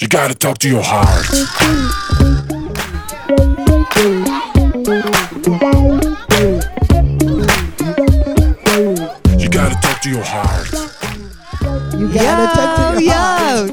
You 0.00 0.06
gotta 0.06 0.34
talk 0.34 0.58
to 0.58 0.68
your 0.68 0.84
heart. 0.92 1.26
You 9.42 9.48
gotta 9.58 9.76
talk 9.84 9.98
to 10.04 10.08
your 10.08 10.22
heart. 10.22 10.68
You 12.00 12.08
gotta 12.18 12.46
talk 12.58 12.70
to 12.78 13.00
your 13.00 13.12
heart. 13.12 13.70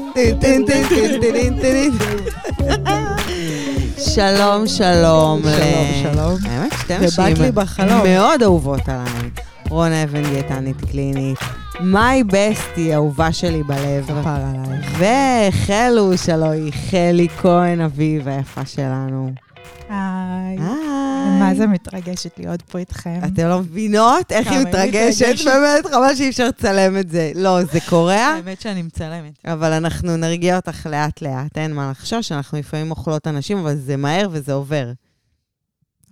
שלום, 3.98 4.66
שלום. 4.66 5.42
שלום, 5.42 5.88
שלום. 6.02 6.36
האמת 6.44 6.72
שתי 6.80 6.98
נשים. 6.98 7.54
מאוד 8.04 8.42
אהובות 8.42 8.88
עליי. 8.88 9.30
רון 9.68 9.92
אבן, 9.92 10.22
דיאטנית 10.22 10.76
קלינית. 10.90 11.38
מיי 11.80 12.24
בסטי, 12.24 12.94
אהובה 12.94 13.32
שלי 13.32 13.62
בלב. 13.62 14.04
כפר 14.06 14.30
עלייך. 14.30 14.98
וחלו 14.98 16.18
שלו 16.18 16.50
היא 16.50 16.72
חלי 16.90 17.28
כהן, 17.28 17.80
אביב 17.80 18.28
היפה 18.28 18.66
שלנו. 18.66 19.32
היי. 19.88 20.56
מה 21.38 21.54
זה 21.54 21.66
מתרגשת 21.66 22.38
להיות 22.38 22.62
פה 22.62 22.78
איתכם. 22.78 23.20
אתם 23.26 23.48
לא 23.48 23.60
מבינות 23.60 24.32
איך 24.32 24.52
היא 24.52 24.58
מתרגשת. 24.58 25.44
באמת, 25.44 25.86
חבל 25.86 26.14
שאי 26.14 26.28
אפשר 26.28 26.48
לצלם 26.48 26.98
את 26.98 27.10
זה. 27.10 27.32
לא, 27.34 27.64
זה 27.64 27.78
קורה, 27.88 28.34
האמת 28.34 28.60
שאני 28.60 28.82
מצלמת. 28.82 29.32
אבל 29.44 29.72
אנחנו 29.72 30.16
נרגיע 30.16 30.56
אותך 30.56 30.86
לאט-לאט, 30.86 31.58
אין 31.58 31.74
מה 31.74 31.90
לחשוש, 31.90 32.32
אנחנו 32.32 32.58
לפעמים 32.58 32.90
אוכלות 32.90 33.26
אנשים, 33.26 33.58
אבל 33.58 33.76
זה 33.76 33.96
מהר 33.96 34.28
וזה 34.30 34.52
עובר. 34.52 34.92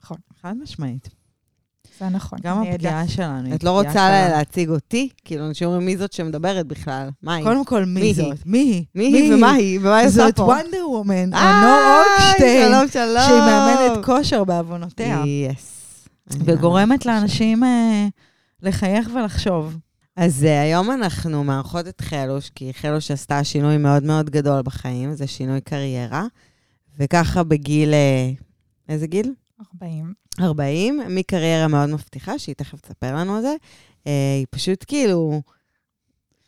נכון, 0.03 0.17
חד 0.43 0.55
משמעית. 0.63 1.24
זה 1.99 2.09
נכון. 2.09 2.39
גם 2.43 2.63
הפגיעה 2.63 3.09
שלנו 3.09 3.47
היא 3.47 3.55
את 3.55 3.65
לא 3.65 3.71
רוצה 3.71 4.29
להציג 4.29 4.69
אותי? 4.69 5.09
כאילו, 5.25 5.47
אנשים 5.47 5.69
אומרים, 5.69 5.87
מי 5.87 5.97
זאת 5.97 6.13
שמדברת 6.13 6.67
בכלל? 6.67 7.09
מה 7.23 7.35
היא? 7.35 7.45
קודם 7.45 7.65
כל, 7.65 7.85
מי? 7.85 8.15
זאת? 8.15 8.39
מי 8.47 8.59
היא? 8.59 8.85
מי 8.95 9.05
היא 9.05 9.35
ומה 9.35 9.53
היא? 9.53 9.79
ומה 9.81 9.97
היא 9.97 10.09
עושה 10.09 10.27
זאת 10.27 10.37
פה? 10.37 10.43
וונדר 10.43 10.91
וומן, 10.91 11.35
היי, 11.35 11.43
אלנור 11.43 11.81
אורקשטיין, 11.97 12.69
שלום, 12.69 12.89
שלום. 12.89 13.23
שהיא 13.27 13.41
מאמנת 13.41 14.05
כושר 14.05 14.45
בעוונותיה, 14.45 15.23
יס. 15.27 16.09
וגורמת 16.31 17.07
לאנשים 17.07 17.65
אה, 17.65 18.07
לחייך 18.63 19.09
ולחשוב. 19.15 19.77
אז 20.17 20.45
אה, 20.45 20.63
היום 20.63 20.91
אנחנו 20.91 21.45
מארחות 21.45 21.89
את 21.89 22.01
חלוש, 22.01 22.51
כי 22.55 22.73
חלוש 22.75 23.11
עשתה 23.11 23.45
שינוי 23.45 23.77
מאוד 23.77 24.03
מאוד 24.03 24.31
גדול 24.31 24.63
בחיים, 24.63 25.15
זה 25.15 25.27
שינוי 25.27 25.61
קריירה. 25.61 26.27
וככה 26.99 27.43
בגיל, 27.43 27.95
אה, 27.95 28.31
איזה 28.89 29.07
גיל? 29.07 29.33
40. 29.75 30.13
40, 30.41 31.01
מקריירה 31.09 31.69
מאוד 31.69 31.89
מבטיחה, 31.89 32.39
שהיא 32.39 32.55
תכף 32.55 32.81
תספר 32.81 33.15
לנו 33.17 33.37
על 33.37 33.43
זה. 33.43 33.55
אה, 34.07 34.35
היא 34.39 34.47
פשוט 34.51 34.85
כאילו 34.89 35.43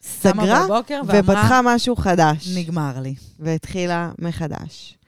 סגרה 0.02 0.66
ופתחה 1.04 1.60
משהו 1.64 1.96
חדש, 1.96 2.56
נגמר 2.56 3.00
לי. 3.00 3.14
והתחילה 3.38 4.10
מחדש. 4.18 4.98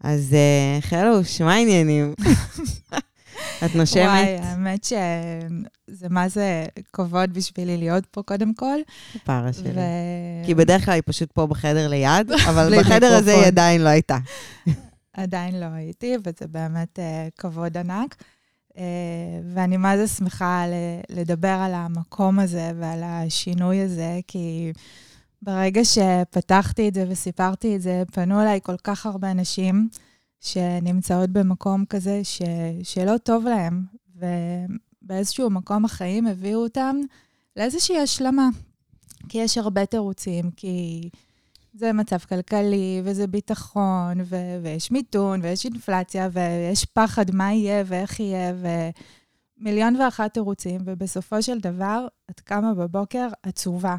אז 0.00 0.34
אה, 0.34 0.80
חלוש, 0.80 1.40
מה 1.40 1.54
העניינים? 1.54 2.14
את 3.64 3.74
נושמת? 3.74 4.04
וואי, 4.04 4.38
האמת 4.38 4.84
שזה 4.84 6.08
מה 6.10 6.28
זה 6.28 6.64
כבוד 6.92 7.34
בשבילי 7.34 7.76
להיות 7.76 8.06
פה 8.06 8.22
קודם 8.22 8.54
כל. 8.54 8.78
פרה 9.24 9.52
שלי. 9.52 9.70
ו... 9.74 9.80
כי 10.46 10.54
בדרך 10.54 10.84
כלל 10.84 10.94
היא 10.94 11.02
פשוט 11.06 11.32
פה 11.32 11.46
בחדר 11.46 11.88
ליד, 11.88 12.32
אבל 12.48 12.80
בחדר 12.80 13.14
הזה 13.14 13.34
היא. 13.34 13.46
עדיין 13.46 13.80
לא 13.80 13.88
הייתה. 13.88 14.18
עדיין 15.12 15.60
לא 15.60 15.66
הייתי, 15.66 16.14
וזה 16.24 16.48
באמת 16.48 16.98
אה, 16.98 17.28
כבוד 17.38 17.76
ענק. 17.76 18.22
אה, 18.78 19.40
ואני 19.54 19.76
מה 19.76 19.96
זה 19.96 20.08
שמחה 20.08 20.64
לדבר 21.10 21.58
על 21.60 21.74
המקום 21.74 22.38
הזה 22.38 22.72
ועל 22.78 23.02
השינוי 23.02 23.80
הזה, 23.80 24.20
כי 24.26 24.72
ברגע 25.42 25.80
שפתחתי 25.84 26.88
את 26.88 26.94
זה 26.94 27.04
וסיפרתי 27.08 27.76
את 27.76 27.82
זה, 27.82 28.02
פנו 28.12 28.42
אליי 28.42 28.60
כל 28.62 28.76
כך 28.84 29.06
הרבה 29.06 29.32
נשים 29.32 29.88
שנמצאות 30.40 31.30
במקום 31.30 31.84
כזה 31.84 32.20
ש- 32.24 32.42
שלא 32.82 33.18
טוב 33.18 33.44
להם, 33.44 33.84
ובאיזשהו 34.16 35.50
מקום 35.50 35.84
החיים 35.84 36.26
הביאו 36.26 36.62
אותם 36.62 36.96
לאיזושהי 37.56 37.98
השלמה. 37.98 38.48
כי 39.28 39.38
יש 39.38 39.58
הרבה 39.58 39.86
תירוצים, 39.86 40.50
כי 40.56 41.08
זה 41.74 41.92
מצב 41.92 42.18
כלכלי, 42.18 43.00
וזה 43.04 43.26
ביטחון, 43.26 44.20
ו- 44.24 44.58
ויש 44.62 44.90
מיתון, 44.90 45.40
ויש 45.42 45.64
אינפלציה, 45.64 46.28
ויש 46.32 46.84
פחד 46.84 47.34
מה 47.34 47.52
יהיה 47.52 47.84
ואיך 47.86 48.20
יהיה, 48.20 48.54
ומיליון 49.60 49.96
ואחת 49.96 50.34
תירוצים, 50.34 50.80
ובסופו 50.84 51.42
של 51.42 51.58
דבר, 51.60 52.06
את 52.30 52.40
קמה 52.40 52.74
בבוקר 52.74 53.28
עצובה, 53.42 53.96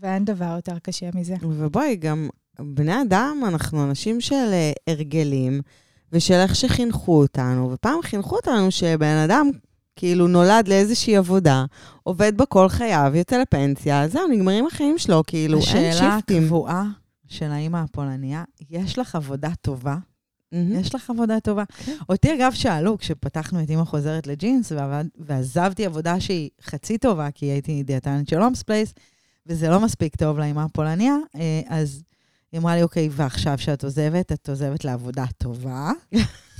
ואין 0.00 0.24
דבר 0.24 0.52
יותר 0.56 0.78
קשה 0.78 1.10
מזה. 1.14 1.34
ובואי, 1.42 1.96
גם 1.96 2.28
בני 2.60 3.02
אדם, 3.02 3.42
אנחנו 3.48 3.84
אנשים 3.84 4.20
של 4.20 4.34
אה, 4.52 4.72
הרגלים, 4.86 5.60
ושל 6.12 6.34
איך 6.34 6.56
שחינכו 6.56 7.18
אותנו. 7.20 7.70
ופעם 7.72 8.02
חינכו 8.02 8.36
אותנו 8.36 8.70
שבן 8.70 9.16
אדם 9.16 9.50
כאילו 9.96 10.28
נולד 10.28 10.68
לאיזושהי 10.68 11.16
עבודה, 11.16 11.64
עובד 12.02 12.36
בה 12.36 12.46
כל 12.46 12.68
חייו, 12.68 13.12
יוצא 13.14 13.38
לפנסיה, 13.38 14.08
זהו, 14.08 14.28
נגמרים 14.28 14.66
החיים 14.66 14.98
שלו, 14.98 15.22
כאילו, 15.26 15.58
אין 15.58 15.62
השאלה 15.62 15.92
shift 15.92 16.23
ים. 16.23 16.42
הקבועה 16.42 16.84
של 17.28 17.50
האימא 17.50 17.76
הפולניה, 17.76 18.44
יש 18.70 18.98
לך 18.98 19.14
עבודה 19.14 19.50
טובה? 19.60 19.96
מהמם. 20.52 20.80
יש 20.80 20.94
לך 20.94 21.10
עבודה 21.10 21.40
טובה? 21.40 21.64
כן. 21.84 21.96
אותי 22.08 22.34
אגב 22.34 22.52
שאלו, 22.52 22.98
כשפתחנו 22.98 23.62
את 23.62 23.70
אימא 23.70 23.84
חוזרת 23.84 24.26
לג'ינס, 24.26 24.72
ועבד, 24.72 25.04
ועזבתי 25.18 25.86
עבודה 25.86 26.20
שהיא 26.20 26.50
חצי 26.62 26.98
טובה, 26.98 27.30
כי 27.30 27.46
הייתי 27.46 27.82
דיאטנית 27.82 28.28
של 28.28 28.42
Holmes 28.42 28.62
Place, 28.62 28.94
וזה 29.46 29.68
לא 29.68 29.80
מספיק 29.80 30.16
טוב 30.16 30.38
לאימא 30.38 30.60
הפולניה, 30.60 31.14
אה, 31.36 31.60
אז 31.68 32.02
היא 32.52 32.60
אמרה 32.60 32.76
לי, 32.76 32.82
אוקיי, 32.82 33.08
ועכשיו 33.12 33.58
שאת 33.58 33.84
עוזבת, 33.84 34.32
את 34.32 34.48
עוזבת 34.48 34.84
לעבודה 34.84 35.24
טובה. 35.38 35.90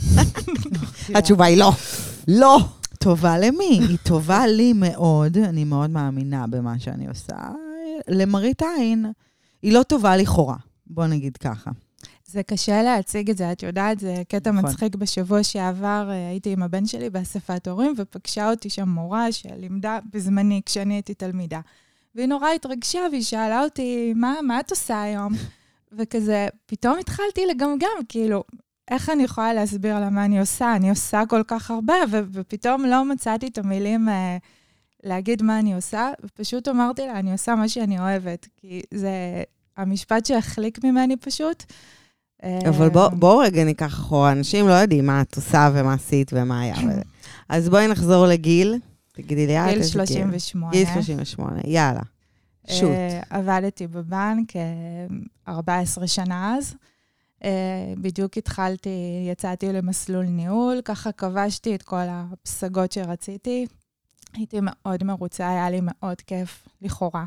התשובה 1.15 1.45
היא 1.45 1.59
לא. 1.59 1.73
לא. 2.29 2.59
טובה 2.99 3.39
למי? 3.39 3.81
היא 3.89 3.99
טובה 4.03 4.47
לי 4.47 4.73
מאוד, 4.73 5.39
אני 5.39 5.65
מאוד 5.65 5.91
מאמינה 5.91 6.47
במה 6.47 6.79
שאני 6.79 7.07
עושה. 7.09 7.37
למראית 8.09 8.63
עין, 8.63 9.07
היא 9.65 9.73
לא 9.73 9.83
טובה 9.83 10.17
לכאורה, 10.17 10.57
בוא 10.87 11.07
נגיד 11.07 11.37
ככה. 11.37 11.71
זה 12.27 12.43
קשה 12.43 12.83
להציג 12.83 13.31
את 13.31 13.37
זה, 13.37 13.53
את 13.53 13.63
יודעת, 13.63 14.01
זה 14.01 14.23
קטע 14.29 14.51
נכון. 14.51 14.71
מצחיק. 14.71 14.95
בשבוע 14.95 15.43
שעבר 15.43 16.09
אה, 16.11 16.29
הייתי 16.29 16.53
עם 16.53 16.63
הבן 16.63 16.87
שלי 16.87 17.11
באספת 17.11 17.69
הורים, 17.69 17.95
ופגשה 17.97 18.51
אותי 18.51 18.71
שם 18.71 18.89
מורה 18.89 19.33
שלימדה 19.33 19.99
בזמני, 20.13 20.61
כשאני 20.67 20.95
הייתי 20.95 21.15
תלמידה. 21.15 21.61
והיא 22.15 22.27
נורא 22.27 22.49
התרגשה, 22.51 23.01
והיא 23.11 23.23
שאלה 23.23 23.63
אותי, 23.63 24.13
מה, 24.17 24.35
מה 24.43 24.61
את 24.61 24.71
עושה 24.71 25.03
היום? 25.03 25.33
וכזה, 25.99 26.49
פתאום 26.67 26.99
התחלתי 26.99 27.47
לגמגם, 27.47 27.89
כאילו, 28.09 28.45
איך 28.91 29.11
אני 29.11 29.23
יכולה 29.23 29.53
להסביר 29.53 30.01
לה 30.01 30.11
מה 30.11 30.25
אני 30.25 30.41
עושה? 30.41 30.77
אני 30.77 30.91
עושה 30.91 31.23
כל 31.29 31.43
כך 31.47 31.71
הרבה, 31.71 31.95
ו- 32.11 32.25
ופתאום 32.33 32.85
לא 32.85 33.05
מצאתי 33.05 33.47
את 33.47 33.59
המילים 33.59 34.09
אה, 34.09 34.37
להגיד 35.05 35.43
מה 35.43 35.59
אני 35.59 35.75
עושה, 35.75 36.11
ופשוט 36.25 36.69
אמרתי 36.69 37.07
לה, 37.07 37.19
אני 37.19 37.33
עושה 37.33 37.55
מה 37.55 37.69
שאני 37.69 37.99
אוהבת. 37.99 38.49
כי 38.57 38.83
זה 38.95 39.43
המשפט 39.77 40.27
שהחליק 40.27 40.85
ממני 40.85 41.17
פשוט. 41.17 41.65
אבל 42.69 42.89
בוא- 42.89 43.03
אה, 43.03 43.09
בואו 43.09 43.39
רגע 43.39 43.65
ניקח 43.65 43.87
אחורה, 43.95 44.33
אנשים 44.33 44.69
לא 44.69 44.73
יודעים 44.73 45.07
מה 45.07 45.21
את 45.21 45.37
עושה 45.37 45.71
ומה 45.75 45.93
עשית 45.95 46.31
ומה 46.35 46.61
היה. 46.61 46.75
אז 47.49 47.69
בואי 47.69 47.89
נחזור 47.89 48.27
לגיל. 48.27 48.75
תגידי 49.13 49.47
לי, 49.47 49.53
גיל 49.69 49.79
איזה 49.79 49.91
38. 49.91 50.73
גיל 50.73 50.87
38, 50.95 51.61
יאללה. 51.65 52.01
שוט. 52.71 52.91
אה, 52.91 53.21
עבדתי 53.31 53.87
בבנק 53.87 54.57
אה, 54.57 54.63
14 55.49 56.07
שנה 56.07 56.57
אז. 56.59 56.75
אה, 57.45 57.51
בדיוק 57.99 58.37
התחלתי, 58.39 58.91
יצאתי 59.33 59.73
למסלול 59.73 60.25
ניהול, 60.25 60.81
ככה 60.85 61.13
כבשתי 61.13 61.75
את 61.75 61.83
כל 61.83 61.97
הפסגות 62.09 62.93
שרציתי. 62.93 63.67
הייתי 64.35 64.59
מאוד 64.63 65.05
מרוצה, 65.05 65.49
היה 65.49 65.71
לי 65.71 65.81
מאוד 65.83 66.21
כיף, 66.21 66.69
לכאורה. 66.83 67.25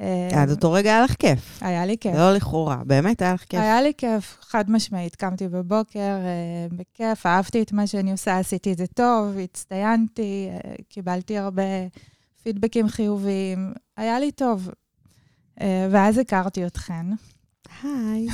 אה, 0.00 0.42
עד 0.42 0.50
אותו 0.50 0.72
רגע 0.72 0.90
היה 0.90 1.04
לך 1.04 1.14
כיף. 1.14 1.58
היה 1.62 1.86
לי 1.86 1.96
כיף. 2.00 2.14
לא 2.14 2.34
לכאורה, 2.34 2.82
באמת 2.86 3.22
היה 3.22 3.34
לך 3.34 3.44
כיף. 3.44 3.60
היה 3.60 3.82
לי 3.82 3.92
כיף, 3.98 4.36
חד 4.40 4.70
משמעית. 4.70 5.16
קמתי 5.16 5.48
בבוקר, 5.48 6.00
אה, 6.00 6.66
בכיף, 6.70 7.26
אהבתי 7.26 7.62
את 7.62 7.72
מה 7.72 7.86
שאני 7.86 8.12
עושה, 8.12 8.38
עשיתי 8.38 8.72
את 8.72 8.78
זה 8.78 8.86
טוב, 8.86 9.38
הצטיינתי, 9.38 10.48
אה, 10.50 10.74
קיבלתי 10.88 11.38
הרבה 11.38 11.62
פידבקים 12.42 12.88
חיוביים, 12.88 13.72
היה 13.96 14.18
לי 14.18 14.32
טוב. 14.32 14.70
אה, 15.60 15.88
ואז 15.90 16.18
הכרתי 16.18 16.66
אתכן. 16.66 17.06
היי. 17.82 18.26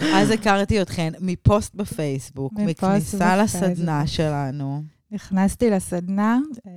אז 0.16 0.30
הכרתי 0.30 0.82
אתכן 0.82 1.12
מפוסט 1.20 1.74
בפייסבוק, 1.74 2.52
מפוסט 2.52 2.84
מכניסה 2.84 3.16
בפייסבוק. 3.16 3.62
לסדנה 3.62 4.06
שלנו. 4.06 4.95
נכנסתי 5.10 5.70
לסדנה, 5.70 6.38
אה, 6.66 6.72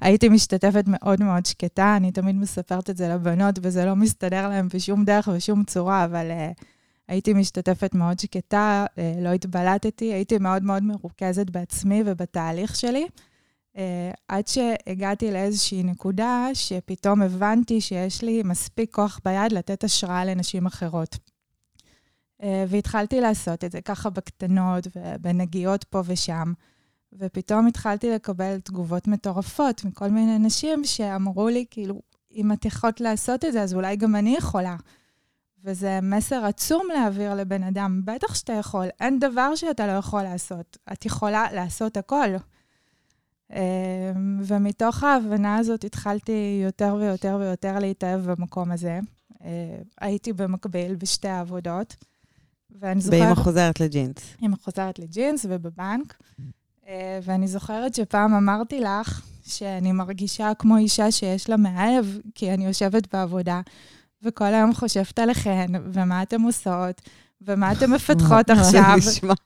הייתי 0.00 0.28
משתתפת 0.28 0.84
מאוד 0.86 1.22
מאוד 1.22 1.46
שקטה, 1.46 1.96
אני 1.96 2.12
תמיד 2.12 2.36
מספרת 2.36 2.90
את 2.90 2.96
זה 2.96 3.08
לבנות, 3.08 3.58
וזה 3.62 3.84
לא 3.84 3.96
מסתדר 3.96 4.48
להם 4.48 4.68
בשום 4.74 5.04
דרך 5.04 5.28
ושום 5.34 5.64
צורה, 5.64 6.04
אבל 6.04 6.30
אה, 6.30 6.50
הייתי 7.08 7.32
משתתפת 7.32 7.94
מאוד 7.94 8.18
שקטה, 8.18 8.86
אה, 8.98 9.14
לא 9.20 9.28
התבלטתי, 9.28 10.04
הייתי 10.12 10.38
מאוד 10.38 10.62
מאוד 10.62 10.82
מרוכזת 10.82 11.50
בעצמי 11.50 12.02
ובתהליך 12.06 12.76
שלי. 12.76 13.06
עד 14.28 14.46
שהגעתי 14.46 15.30
לאיזושהי 15.30 15.82
נקודה 15.82 16.48
שפתאום 16.54 17.22
הבנתי 17.22 17.80
שיש 17.80 18.22
לי 18.22 18.42
מספיק 18.42 18.94
כוח 18.94 19.20
ביד 19.24 19.52
לתת 19.52 19.84
השראה 19.84 20.24
לנשים 20.24 20.66
אחרות. 20.66 21.18
והתחלתי 22.68 23.20
לעשות 23.20 23.64
את 23.64 23.72
זה 23.72 23.80
ככה 23.80 24.10
בקטנות 24.10 24.86
ובנגיעות 24.96 25.84
פה 25.84 26.02
ושם. 26.06 26.52
ופתאום 27.12 27.66
התחלתי 27.66 28.10
לקבל 28.10 28.58
תגובות 28.60 29.08
מטורפות 29.08 29.84
מכל 29.84 30.08
מיני 30.08 30.38
נשים 30.38 30.84
שאמרו 30.84 31.48
לי, 31.48 31.64
כאילו, 31.70 32.00
אם 32.32 32.52
את 32.52 32.64
יכולת 32.64 33.00
לעשות 33.00 33.44
את 33.44 33.52
זה, 33.52 33.62
אז 33.62 33.74
אולי 33.74 33.96
גם 33.96 34.16
אני 34.16 34.36
יכולה. 34.36 34.76
וזה 35.64 35.98
מסר 36.02 36.44
עצום 36.44 36.86
להעביר 36.94 37.34
לבן 37.34 37.62
אדם. 37.62 38.00
בטח 38.04 38.34
שאתה 38.34 38.52
יכול, 38.52 38.86
אין 39.00 39.18
דבר 39.18 39.54
שאתה 39.54 39.86
לא 39.86 39.92
יכול 39.92 40.22
לעשות. 40.22 40.76
את 40.92 41.06
יכולה 41.06 41.52
לעשות 41.52 41.96
הכל. 41.96 42.36
אמ, 43.52 44.40
ומתוך 44.44 45.04
ההבנה 45.04 45.56
הזאת 45.56 45.84
התחלתי 45.84 46.60
יותר 46.64 46.96
ויותר 46.98 47.36
ויותר 47.40 47.78
להתאהב 47.78 48.30
במקום 48.30 48.70
הזה. 48.70 49.00
אה, 49.44 49.78
הייתי 50.00 50.32
במקביל 50.32 50.94
בשתי 50.94 51.28
העבודות. 51.28 51.96
ואני 52.70 53.00
זוכרת... 53.00 53.20
באמא 53.20 53.34
חוזרת 53.34 53.80
לג'ינס. 53.80 54.36
אמא 54.42 54.56
חוזרת 54.56 54.98
לג'ינס 54.98 55.46
ובבנק. 55.48 56.22
אה, 56.88 57.18
ואני 57.22 57.48
זוכרת 57.48 57.94
שפעם 57.94 58.34
אמרתי 58.34 58.80
לך 58.80 59.22
שאני 59.46 59.92
מרגישה 59.92 60.52
כמו 60.58 60.76
אישה 60.76 61.10
שיש 61.10 61.50
לה 61.50 61.56
מאהב, 61.56 62.04
כי 62.34 62.54
אני 62.54 62.66
יושבת 62.66 63.14
בעבודה, 63.14 63.60
וכל 64.22 64.44
היום 64.44 64.74
חושבת 64.74 65.18
עליכן, 65.18 65.66
ומה 65.92 66.22
אתן 66.22 66.42
עושות, 66.42 67.02
ומה 67.42 67.72
אתן 67.72 67.90
מפתחות 67.90 68.50
עכשיו, 68.58 68.98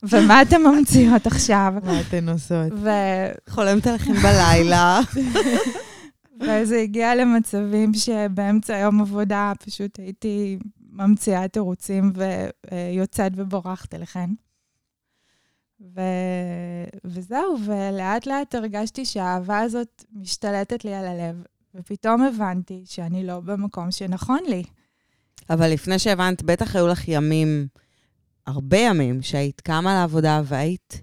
ומה 0.02 0.42
אתן 0.42 0.62
ממציאות 0.62 1.26
עכשיו. 1.26 1.74
מה 1.84 2.00
אתן 2.00 2.28
עושות. 2.28 2.72
חולמת 3.48 3.86
עליכם 3.86 4.12
בלילה. 4.12 5.00
וזה 6.40 6.76
הגיע 6.76 7.14
למצבים 7.14 7.94
שבאמצע 7.94 8.78
יום 8.78 9.00
עבודה 9.00 9.52
פשוט 9.64 9.98
הייתי 9.98 10.58
ממציאה 10.92 11.48
תירוצים 11.48 12.12
ויוצאת 12.14 13.32
ובורחת 13.36 13.94
אליכן. 13.94 14.30
ו... 15.94 16.00
וזהו, 17.04 17.56
ולאט 17.64 18.26
לאט 18.26 18.54
הרגשתי 18.54 19.04
שהאהבה 19.04 19.58
הזאת 19.58 20.04
משתלטת 20.12 20.84
לי 20.84 20.94
על 20.94 21.06
הלב, 21.06 21.42
ופתאום 21.74 22.22
הבנתי 22.22 22.82
שאני 22.84 23.26
לא 23.26 23.40
במקום 23.40 23.90
שנכון 23.90 24.40
לי. 24.48 24.62
אבל 25.50 25.68
לפני 25.68 25.98
שהבנת, 25.98 26.42
בטח 26.42 26.76
היו 26.76 26.88
לך 26.88 27.08
ימים, 27.08 27.66
הרבה 28.46 28.78
ימים, 28.78 29.22
שהיית 29.22 29.60
קמה 29.60 29.94
לעבודה 29.94 30.42
והיית, 30.44 31.02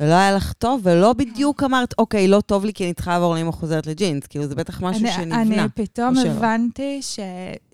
ולא 0.00 0.14
היה 0.14 0.32
לך 0.32 0.52
טוב, 0.52 0.80
ולא 0.84 1.12
בדיוק 1.12 1.62
אמרת, 1.62 1.94
אוקיי, 1.98 2.28
לא 2.28 2.40
טוב 2.40 2.64
לי 2.64 2.72
כי 2.72 2.84
אני 2.84 2.94
צריכה 2.94 3.10
לעבור 3.10 3.34
לאמא 3.34 3.50
חוזרת 3.50 3.86
לג'ינס. 3.86 4.26
כאילו, 4.26 4.46
זה 4.46 4.54
בטח 4.54 4.82
משהו 4.82 5.02
אני, 5.02 5.12
שנבנה. 5.12 5.40
אני 5.40 5.68
פתאום 5.74 6.14
הבנתי 6.18 7.02
ש... 7.02 7.18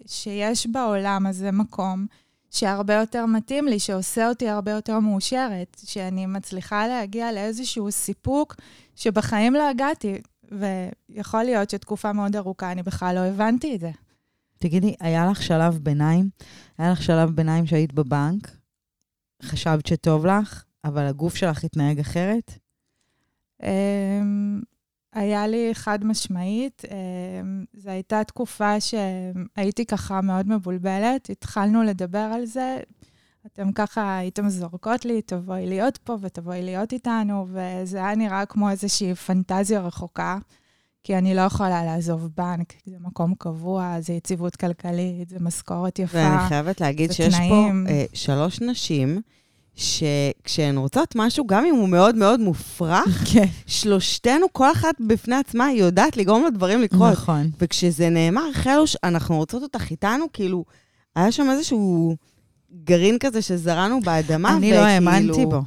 שיש 0.06 0.66
בעולם 0.66 1.26
הזה 1.26 1.50
מקום 1.50 2.06
שהרבה 2.50 2.94
יותר 2.94 3.26
מתאים 3.26 3.68
לי, 3.68 3.78
שעושה 3.78 4.28
אותי 4.28 4.48
הרבה 4.48 4.70
יותר 4.70 4.98
מאושרת, 4.98 5.76
שאני 5.84 6.26
מצליחה 6.26 6.86
להגיע 6.86 7.32
לאיזשהו 7.32 7.92
סיפוק 7.92 8.56
שבחיים 8.96 9.54
לא 9.54 9.68
הגעתי, 9.68 10.20
ויכול 10.52 11.42
להיות 11.42 11.70
שתקופה 11.70 12.12
מאוד 12.12 12.36
ארוכה 12.36 12.72
אני 12.72 12.82
בכלל 12.82 13.14
לא 13.14 13.20
הבנתי 13.20 13.74
את 13.74 13.80
זה. 13.80 13.90
תגידי, 14.58 14.94
היה 15.00 15.26
לך 15.26 15.42
שלב 15.42 15.78
ביניים? 15.78 16.30
היה 16.78 16.92
לך 16.92 17.02
שלב 17.02 17.30
ביניים 17.30 17.66
שהיית 17.66 17.92
בבנק, 17.92 18.50
חשבת 19.42 19.86
שטוב 19.86 20.26
לך, 20.26 20.64
אבל 20.84 21.06
הגוף 21.06 21.34
שלך 21.34 21.64
התנהג 21.64 22.00
אחרת? 22.00 22.58
היה 25.12 25.46
לי 25.46 25.70
חד 25.72 26.04
משמעית. 26.04 26.82
אמ, 26.90 27.64
זו 27.74 27.90
הייתה 27.90 28.24
תקופה 28.24 28.80
שהייתי 28.80 29.86
ככה 29.86 30.20
מאוד 30.20 30.48
מבולבלת. 30.48 31.30
התחלנו 31.30 31.82
לדבר 31.82 32.30
על 32.34 32.44
זה. 32.44 32.78
אתם 33.46 33.72
ככה 33.72 34.18
הייתם 34.18 34.48
זורקות 34.48 35.04
לי, 35.04 35.22
תבואי 35.22 35.66
להיות 35.66 35.96
פה 35.96 36.16
ותבואי 36.20 36.62
להיות 36.62 36.92
איתנו, 36.92 37.46
וזה 37.48 37.98
היה 37.98 38.14
נראה 38.14 38.46
כמו 38.46 38.70
איזושהי 38.70 39.14
פנטזיה 39.14 39.80
רחוקה, 39.80 40.38
כי 41.02 41.18
אני 41.18 41.34
לא 41.34 41.40
יכולה 41.40 41.84
לעזוב 41.84 42.28
בנק, 42.36 42.72
זה 42.86 42.96
מקום 43.00 43.34
קבוע, 43.38 43.96
זה 44.00 44.12
יציבות 44.12 44.56
כלכלית, 44.56 45.28
זה 45.28 45.36
משכורת 45.40 45.98
יפה, 45.98 46.18
ואני 46.18 46.48
חייבת 46.48 46.80
להגיד 46.80 47.12
שיש 47.12 47.34
תנאים. 47.34 47.86
פה 47.86 47.92
אה, 47.92 48.04
שלוש 48.12 48.60
נשים 48.60 49.20
שכשהן 49.74 50.76
רוצות 50.76 51.14
משהו, 51.16 51.46
גם 51.46 51.64
אם 51.64 51.74
הוא 51.74 51.88
מאוד 51.88 52.16
מאוד 52.16 52.40
מופרך, 52.40 53.24
כן. 53.32 53.46
שלושתנו, 53.66 54.46
כל 54.52 54.72
אחת 54.72 54.94
בפני 55.00 55.36
עצמה, 55.36 55.72
יודעת 55.72 56.16
לגרום 56.16 56.44
לדברים 56.46 56.80
לקרות. 56.80 57.12
נכון. 57.12 57.50
וכשזה 57.60 58.08
נאמר, 58.08 58.52
חלוש, 58.52 58.96
אנחנו 59.04 59.36
רוצות 59.36 59.62
אותך 59.62 59.90
איתנו, 59.90 60.26
כאילו, 60.32 60.64
היה 61.16 61.32
שם 61.32 61.50
איזשהו 61.50 62.16
גרעין 62.84 63.18
כזה 63.18 63.42
שזרענו 63.42 64.00
באדמה, 64.00 64.56
אני 64.56 64.70
לא 64.70 64.78
האמנתי 64.78 65.46
בו. 65.46 65.62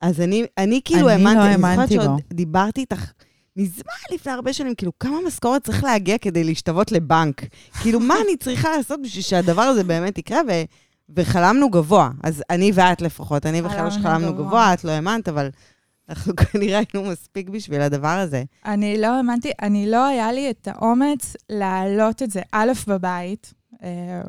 אז 0.00 0.20
אני, 0.20 0.44
אני 0.58 0.80
כאילו 0.84 1.08
האמנתי, 1.08 1.30
אני 1.30 1.38
לא 1.38 1.42
האמנתי 1.42 1.76
בו. 1.76 1.80
אני 1.80 1.86
זוכרת 1.86 2.06
שעוד 2.06 2.20
דיברתי 2.32 2.80
איתך 2.80 3.12
מזמן, 3.56 4.14
לפני 4.14 4.32
הרבה 4.32 4.52
שנים, 4.52 4.74
כאילו, 4.74 4.92
כמה 5.00 5.16
משכורת 5.26 5.64
צריך 5.64 5.84
להגיע 5.84 6.18
כדי 6.18 6.44
להשתוות 6.44 6.92
לבנק? 6.92 7.42
כאילו, 7.82 8.00
מה 8.00 8.14
אני 8.24 8.36
צריכה 8.36 8.76
לעשות 8.76 9.00
בשביל 9.02 9.22
שהדבר 9.22 9.62
הזה 9.62 9.84
באמת 9.84 10.18
יקרה? 10.18 10.40
ו... 10.48 10.52
וחלמנו 11.08 11.70
גבוה. 11.70 12.10
אז 12.22 12.42
אני 12.50 12.70
ואת 12.74 13.00
לפחות, 13.02 13.46
אני 13.46 13.62
וחלוש 13.62 13.94
חלמנו 13.96 14.32
גבוה. 14.32 14.46
גבוה, 14.46 14.74
את 14.74 14.84
לא 14.84 14.90
האמנת, 14.90 15.28
אבל 15.28 15.50
אנחנו 16.08 16.32
כנראה 16.52 16.78
היינו 16.78 17.10
מספיק 17.10 17.48
בשביל 17.48 17.80
הדבר 17.80 18.08
הזה. 18.08 18.44
אני 18.64 18.98
לא 18.98 19.06
האמנתי, 19.06 19.50
אני 19.62 19.90
לא 19.90 20.06
היה 20.06 20.32
לי 20.32 20.50
את 20.50 20.68
האומץ 20.68 21.36
להעלות 21.50 22.22
את 22.22 22.30
זה, 22.30 22.42
א', 22.52 22.72
בבית. 22.86 23.54
אה, 23.82 24.22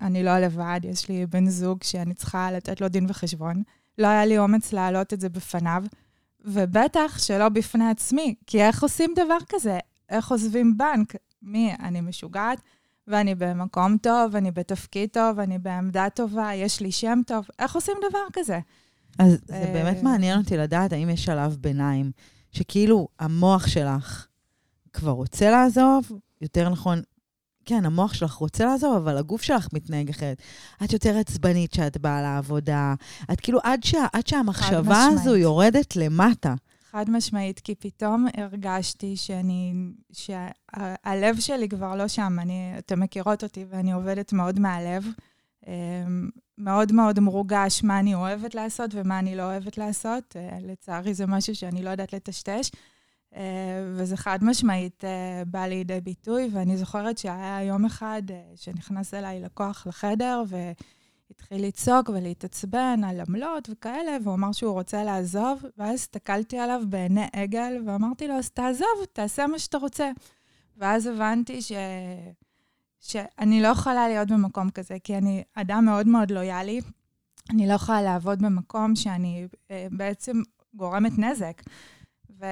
אני 0.00 0.22
לא 0.22 0.38
לבד, 0.38 0.80
יש 0.82 1.08
לי 1.08 1.26
בן 1.26 1.46
זוג 1.48 1.82
שאני 1.82 2.14
צריכה 2.14 2.52
לתת 2.52 2.80
לו 2.80 2.88
דין 2.88 3.06
וחשבון. 3.08 3.62
לא 3.98 4.06
היה 4.06 4.26
לי 4.26 4.38
אומץ 4.38 4.72
להעלות 4.72 5.12
את 5.12 5.20
זה 5.20 5.28
בפניו, 5.28 5.84
ובטח 6.44 7.18
שלא 7.18 7.48
בפני 7.48 7.90
עצמי, 7.90 8.34
כי 8.46 8.62
איך 8.62 8.82
עושים 8.82 9.12
דבר 9.16 9.38
כזה? 9.48 9.78
איך 10.08 10.30
עוזבים 10.30 10.78
בנק? 10.78 11.14
מי? 11.42 11.74
אני 11.80 12.00
משוגעת? 12.00 12.60
ואני 13.08 13.34
במקום 13.34 13.96
טוב, 13.96 14.36
אני 14.36 14.50
בתפקיד 14.50 15.08
טוב, 15.12 15.38
אני 15.38 15.58
בעמדה 15.58 16.06
טובה, 16.14 16.50
יש 16.54 16.80
לי 16.80 16.92
שם 16.92 17.20
טוב. 17.26 17.44
איך 17.58 17.74
עושים 17.74 17.94
דבר 18.10 18.18
כזה? 18.32 18.58
אז 19.18 19.38
זה 19.44 19.54
אה, 19.54 19.72
באמת 19.72 20.02
מעניין 20.02 20.38
אותי 20.38 20.56
לדעת 20.56 20.92
האם 20.92 21.10
יש 21.10 21.24
שלב 21.24 21.56
ביניים, 21.60 22.10
שכאילו 22.52 23.08
המוח 23.18 23.66
שלך 23.66 24.26
כבר 24.92 25.10
רוצה 25.10 25.50
לעזוב, 25.50 26.12
יותר 26.40 26.68
נכון, 26.68 27.02
כן, 27.64 27.86
המוח 27.86 28.14
שלך 28.14 28.32
רוצה 28.32 28.64
לעזוב, 28.64 28.96
אבל 28.96 29.16
הגוף 29.16 29.42
שלך 29.42 29.68
מתנהג 29.72 30.10
אחרת. 30.10 30.42
את 30.84 30.92
יותר 30.92 31.16
עצבנית 31.16 31.72
כשאת 31.72 31.98
באה 31.98 32.22
לעבודה. 32.22 32.94
את 33.32 33.40
כאילו, 33.40 33.58
עד, 33.62 33.84
שה, 33.84 34.06
עד 34.12 34.26
שהמחשבה 34.26 35.06
הזו 35.06 35.36
יורדת 35.36 35.96
למטה. 35.96 36.54
חד 36.90 37.10
משמעית, 37.10 37.60
כי 37.60 37.74
פתאום 37.74 38.26
הרגשתי 38.36 39.16
שאני, 39.16 39.74
שהלב 40.12 41.40
שלי 41.40 41.68
כבר 41.68 41.96
לא 41.96 42.08
שם. 42.08 42.36
אני, 42.38 42.74
אתן 42.78 42.98
מכירות 42.98 43.42
אותי 43.42 43.64
ואני 43.68 43.92
עובדת 43.92 44.32
מאוד 44.32 44.60
מהלב. 44.60 45.06
אמ, 45.66 46.30
מאוד 46.58 46.92
מאוד 46.92 47.20
מורגש 47.20 47.84
מה 47.84 47.98
אני 47.98 48.14
אוהבת 48.14 48.54
לעשות 48.54 48.90
ומה 48.94 49.18
אני 49.18 49.36
לא 49.36 49.42
אוהבת 49.42 49.78
לעשות. 49.78 50.36
אה, 50.36 50.58
לצערי 50.60 51.14
זה 51.14 51.26
משהו 51.26 51.54
שאני 51.54 51.82
לא 51.82 51.90
יודעת 51.90 52.12
לטשטש. 52.12 52.70
אה, 53.36 53.42
וזה 53.94 54.16
חד 54.16 54.38
משמעית 54.42 55.04
אה, 55.04 55.42
בא 55.46 55.66
לידי 55.66 56.00
ביטוי, 56.00 56.48
ואני 56.52 56.76
זוכרת 56.76 57.18
שהיה 57.18 57.62
יום 57.62 57.84
אחד 57.84 58.22
שנכנס 58.56 59.14
אליי 59.14 59.40
לקוח 59.40 59.86
לחדר, 59.86 60.42
ו... 60.48 60.72
התחיל 61.30 61.66
לצעוק 61.66 62.08
ולהתעצבן 62.08 63.00
על 63.04 63.20
עמלות 63.20 63.68
וכאלה, 63.72 64.16
והוא 64.24 64.34
אמר 64.34 64.52
שהוא 64.52 64.72
רוצה 64.72 65.04
לעזוב, 65.04 65.64
ואז 65.78 65.94
הסתכלתי 65.94 66.58
עליו 66.58 66.82
בעיני 66.88 67.26
עגל, 67.32 67.82
ואמרתי 67.86 68.28
לו, 68.28 68.34
אז 68.34 68.50
תעזוב, 68.50 69.04
תעשה 69.12 69.46
מה 69.46 69.58
שאתה 69.58 69.78
רוצה. 69.78 70.10
ואז 70.76 71.06
הבנתי 71.06 71.62
ש... 71.62 71.72
שאני 73.00 73.62
לא 73.62 73.68
יכולה 73.68 74.08
להיות 74.08 74.30
במקום 74.30 74.70
כזה, 74.70 74.96
כי 75.04 75.16
אני 75.16 75.42
אדם 75.54 75.84
מאוד 75.84 76.06
מאוד 76.06 76.30
לויאלי. 76.30 76.80
אני 77.50 77.68
לא 77.68 77.72
יכולה 77.72 78.02
לעבוד 78.02 78.42
במקום 78.42 78.96
שאני 78.96 79.46
אה, 79.70 79.86
בעצם 79.90 80.42
גורמת 80.74 81.18
נזק. 81.18 81.62
ו... 82.40 82.46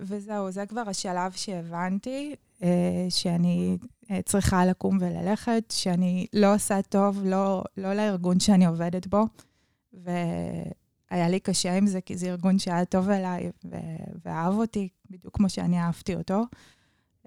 וזהו, 0.00 0.50
זה 0.50 0.66
כבר 0.66 0.82
השלב 0.86 1.32
שהבנתי, 1.32 2.34
אה, 2.62 3.06
שאני 3.08 3.78
אה, 4.10 4.22
צריכה 4.22 4.66
לקום 4.66 4.98
וללכת, 5.00 5.64
שאני 5.70 6.26
לא 6.32 6.54
עושה 6.54 6.82
טוב, 6.82 7.20
לא, 7.24 7.64
לא 7.76 7.94
לארגון 7.94 8.40
שאני 8.40 8.66
עובדת 8.66 9.06
בו, 9.06 9.24
והיה 9.92 11.28
לי 11.28 11.40
קשה 11.40 11.76
עם 11.76 11.86
זה, 11.86 12.00
כי 12.00 12.16
זה 12.16 12.26
ארגון 12.26 12.58
שהיה 12.58 12.84
טוב 12.84 13.10
אליי 13.10 13.50
ואהב 14.24 14.54
אותי, 14.54 14.88
בדיוק 15.10 15.36
כמו 15.36 15.48
שאני 15.48 15.80
אהבתי 15.80 16.14
אותו. 16.14 16.42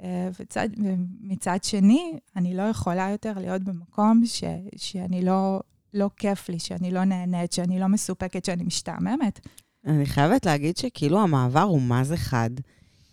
אה, 0.04 0.30
וצד, 0.40 0.70
ומצד 0.78 1.64
שני, 1.64 2.20
אני 2.36 2.58
לא 2.58 2.62
יכולה 2.62 3.10
יותר 3.10 3.34
להיות 3.38 3.64
במקום 3.64 4.22
ש, 4.26 4.44
שאני 4.76 5.26
לא, 5.26 5.62
לא 5.94 6.10
כיף 6.18 6.50
לי, 6.50 6.60
שאני 6.60 6.92
לא 6.92 7.04
נהנית, 7.04 7.54
שאני 7.54 7.80
לא 7.80 7.88
מסופקת, 7.88 8.46
שאני 8.46 8.64
משתעממת. 8.64 9.40
אני 9.86 10.06
חייבת 10.06 10.46
להגיד 10.46 10.78
שכאילו 10.78 11.20
המעבר 11.20 11.62
הוא 11.62 11.82
מה 11.82 12.04
זה 12.04 12.18
חד. 12.18 12.50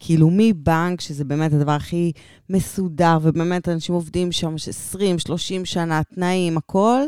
כאילו 0.01 0.29
מבנק, 0.33 1.01
שזה 1.01 1.25
באמת 1.25 1.53
הדבר 1.53 1.73
הכי 1.73 2.13
מסודר, 2.51 3.19
ובאמת 3.23 3.69
אנשים 3.69 3.95
עובדים 3.95 4.33
שם 4.33 4.55
20, 4.69 5.19
30 5.19 5.65
שנה, 5.65 6.03
תנאים, 6.15 6.57
הכל. 6.57 7.01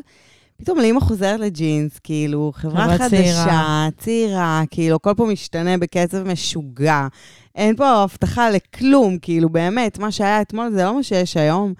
פתאום 0.56 0.78
לאמא 0.78 1.00
חוזרת 1.00 1.40
לג'ינס, 1.40 1.98
כאילו, 1.98 2.52
חברה 2.54 2.98
חדשה, 2.98 3.08
צעירה. 3.08 3.88
צעירה, 3.96 4.62
כאילו, 4.70 4.96
הכל 4.96 5.14
פה 5.16 5.26
משתנה 5.26 5.78
בקצב 5.78 6.22
משוגע. 6.22 7.06
אין 7.54 7.76
פה 7.76 7.88
הבטחה 7.88 8.50
לכלום, 8.50 9.18
כאילו, 9.18 9.48
באמת, 9.48 9.98
מה 9.98 10.12
שהיה 10.12 10.40
אתמול 10.40 10.70
זה 10.70 10.84
לא 10.84 10.94
מה 10.96 11.02
שיש 11.02 11.36
היום. 11.36 11.74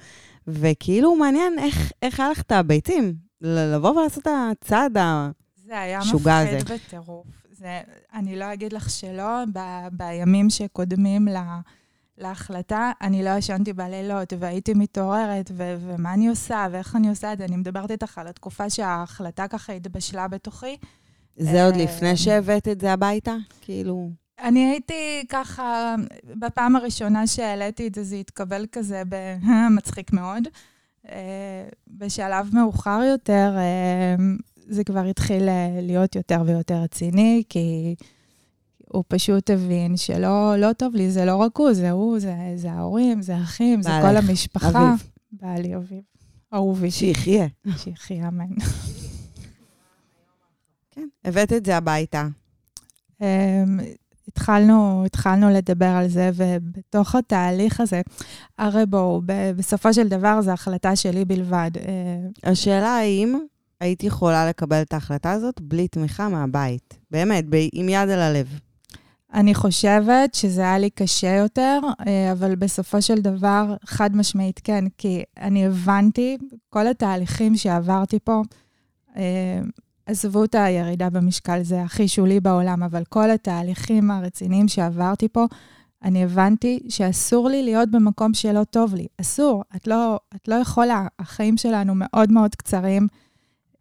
וכאילו, 0.46 1.16
מעניין 1.16 1.58
איך, 1.58 1.92
איך 2.02 2.20
היה 2.20 2.30
לך 2.30 2.40
את 2.40 2.52
הביצים, 2.52 3.14
לבוא 3.40 3.90
ולעשות 3.90 4.22
את 4.22 4.32
הצעד 4.50 4.96
ה... 4.96 5.30
זה 5.66 5.80
היה 5.80 5.98
מפחיד 5.98 6.72
בטירוף. 6.72 7.26
זה, 7.58 7.80
אני 8.14 8.36
לא 8.36 8.52
אגיד 8.52 8.72
לך 8.72 8.90
שלא, 8.90 9.44
ב, 9.52 9.58
בימים 9.92 10.50
שקודמים 10.50 11.28
לה, 11.28 11.60
להחלטה, 12.18 12.92
אני 13.02 13.22
לא 13.22 13.30
ישנתי 13.30 13.72
בלילות, 13.72 14.32
והייתי 14.38 14.74
מתעוררת, 14.74 15.50
ו, 15.54 15.76
ומה 15.80 16.14
אני 16.14 16.28
עושה, 16.28 16.66
ואיך 16.72 16.96
אני 16.96 17.08
עושה 17.08 17.32
את 17.32 17.38
זה. 17.38 17.44
אני 17.44 17.56
מדברת 17.56 17.90
איתך 17.90 18.18
על 18.18 18.26
התקופה 18.26 18.70
שההחלטה 18.70 19.48
ככה 19.48 19.72
התבשלה 19.72 20.28
בתוכי. 20.28 20.76
זה 21.36 21.64
עוד 21.64 21.74
אה, 21.74 21.84
לפני 21.84 22.16
שהבאת 22.16 22.68
את 22.68 22.80
זה 22.80 22.92
הביתה? 22.92 23.36
כאילו... 23.60 24.10
אני 24.42 24.70
הייתי 24.70 25.24
ככה, 25.28 25.94
בפעם 26.24 26.76
הראשונה 26.76 27.26
שהעליתי 27.26 27.86
את 27.86 27.94
זה, 27.94 28.04
זה 28.04 28.16
התקבל 28.16 28.66
כזה 28.72 29.02
במצחיק 29.08 30.12
מאוד. 30.18 30.48
אה, 31.08 31.68
בשלב 31.88 32.50
מאוחר 32.52 33.00
יותר, 33.10 33.54
אה, 33.56 34.24
זה 34.68 34.84
כבר 34.84 35.04
התחיל 35.04 35.48
אה, 35.48 35.78
להיות 35.82 36.16
יותר 36.16 36.42
ויותר 36.46 36.82
רציני, 36.82 37.42
כי 37.48 37.94
הוא 38.92 39.04
פשוט 39.08 39.50
הבין 39.50 39.96
שלא 39.96 40.56
לא 40.56 40.72
טוב 40.72 40.94
לי, 40.94 41.10
זה 41.10 41.24
לא 41.24 41.36
רק 41.36 41.56
הוא, 41.56 41.72
זה 41.72 41.90
הוא, 41.90 42.18
זה, 42.18 42.34
זה 42.56 42.72
ההורים, 42.72 43.22
זה 43.22 43.36
האחים, 43.36 43.82
זה 43.82 43.90
כל 44.02 44.16
המשפחה. 44.16 44.68
אביב. 44.68 45.10
בעלי 45.32 45.76
אביב. 45.76 46.02
אהובי, 46.54 46.90
שיחיה. 46.90 47.46
שיחיה, 47.76 48.28
אמן. 48.28 48.54
כן. 50.90 51.08
הבאת 51.24 51.52
את 51.52 51.66
זה 51.66 51.76
הביתה. 51.76 52.28
אמ, 53.20 53.26
התחלנו, 54.28 55.02
התחלנו 55.06 55.50
לדבר 55.50 55.86
על 55.86 56.08
זה, 56.08 56.30
ובתוך 56.34 57.14
התהליך 57.14 57.80
הזה, 57.80 58.00
הרי 58.58 58.86
בואו, 58.86 59.22
בסופו 59.56 59.94
של 59.94 60.08
דבר 60.08 60.42
זו 60.42 60.50
החלטה 60.50 60.96
שלי 60.96 61.24
בלבד. 61.24 61.70
אה, 61.76 62.50
השאלה 62.50 62.96
האם 62.96 63.38
היית 63.80 64.04
יכולה 64.04 64.48
לקבל 64.48 64.82
את 64.82 64.92
ההחלטה 64.92 65.30
הזאת 65.30 65.60
בלי 65.60 65.88
תמיכה 65.88 66.28
מהבית. 66.28 66.98
באמת, 67.10 67.44
ב- 67.48 67.68
עם 67.72 67.88
יד 67.88 68.08
על 68.08 68.20
הלב. 68.20 68.60
אני 69.34 69.54
חושבת 69.54 70.34
שזה 70.34 70.60
היה 70.60 70.78
לי 70.78 70.90
קשה 70.90 71.34
יותר, 71.34 71.80
אה, 72.06 72.32
אבל 72.32 72.54
בסופו 72.54 73.02
של 73.02 73.20
דבר, 73.20 73.74
חד 73.84 74.16
משמעית 74.16 74.60
כן, 74.64 74.84
כי 74.98 75.22
אני 75.40 75.66
הבנתי, 75.66 76.38
כל 76.70 76.86
התהליכים 76.86 77.56
שעברתי 77.56 78.18
פה, 78.24 78.42
אה, 79.16 79.60
עזבו 80.06 80.44
את 80.44 80.54
הירידה 80.54 81.10
במשקל, 81.10 81.62
זה 81.62 81.82
הכי 81.82 82.08
שולי 82.08 82.40
בעולם, 82.40 82.82
אבל 82.82 83.04
כל 83.08 83.30
התהליכים 83.30 84.10
הרציניים 84.10 84.68
שעברתי 84.68 85.28
פה, 85.28 85.44
אני 86.02 86.24
הבנתי 86.24 86.80
שאסור 86.88 87.48
לי 87.48 87.62
להיות 87.62 87.90
במקום 87.90 88.34
שלא 88.34 88.64
טוב 88.64 88.94
לי. 88.94 89.06
אסור, 89.20 89.64
את 89.76 89.86
לא, 89.86 90.18
את 90.36 90.48
לא 90.48 90.54
יכולה. 90.54 91.06
החיים 91.18 91.56
שלנו 91.56 91.92
מאוד 91.96 92.32
מאוד 92.32 92.54
קצרים. 92.54 93.08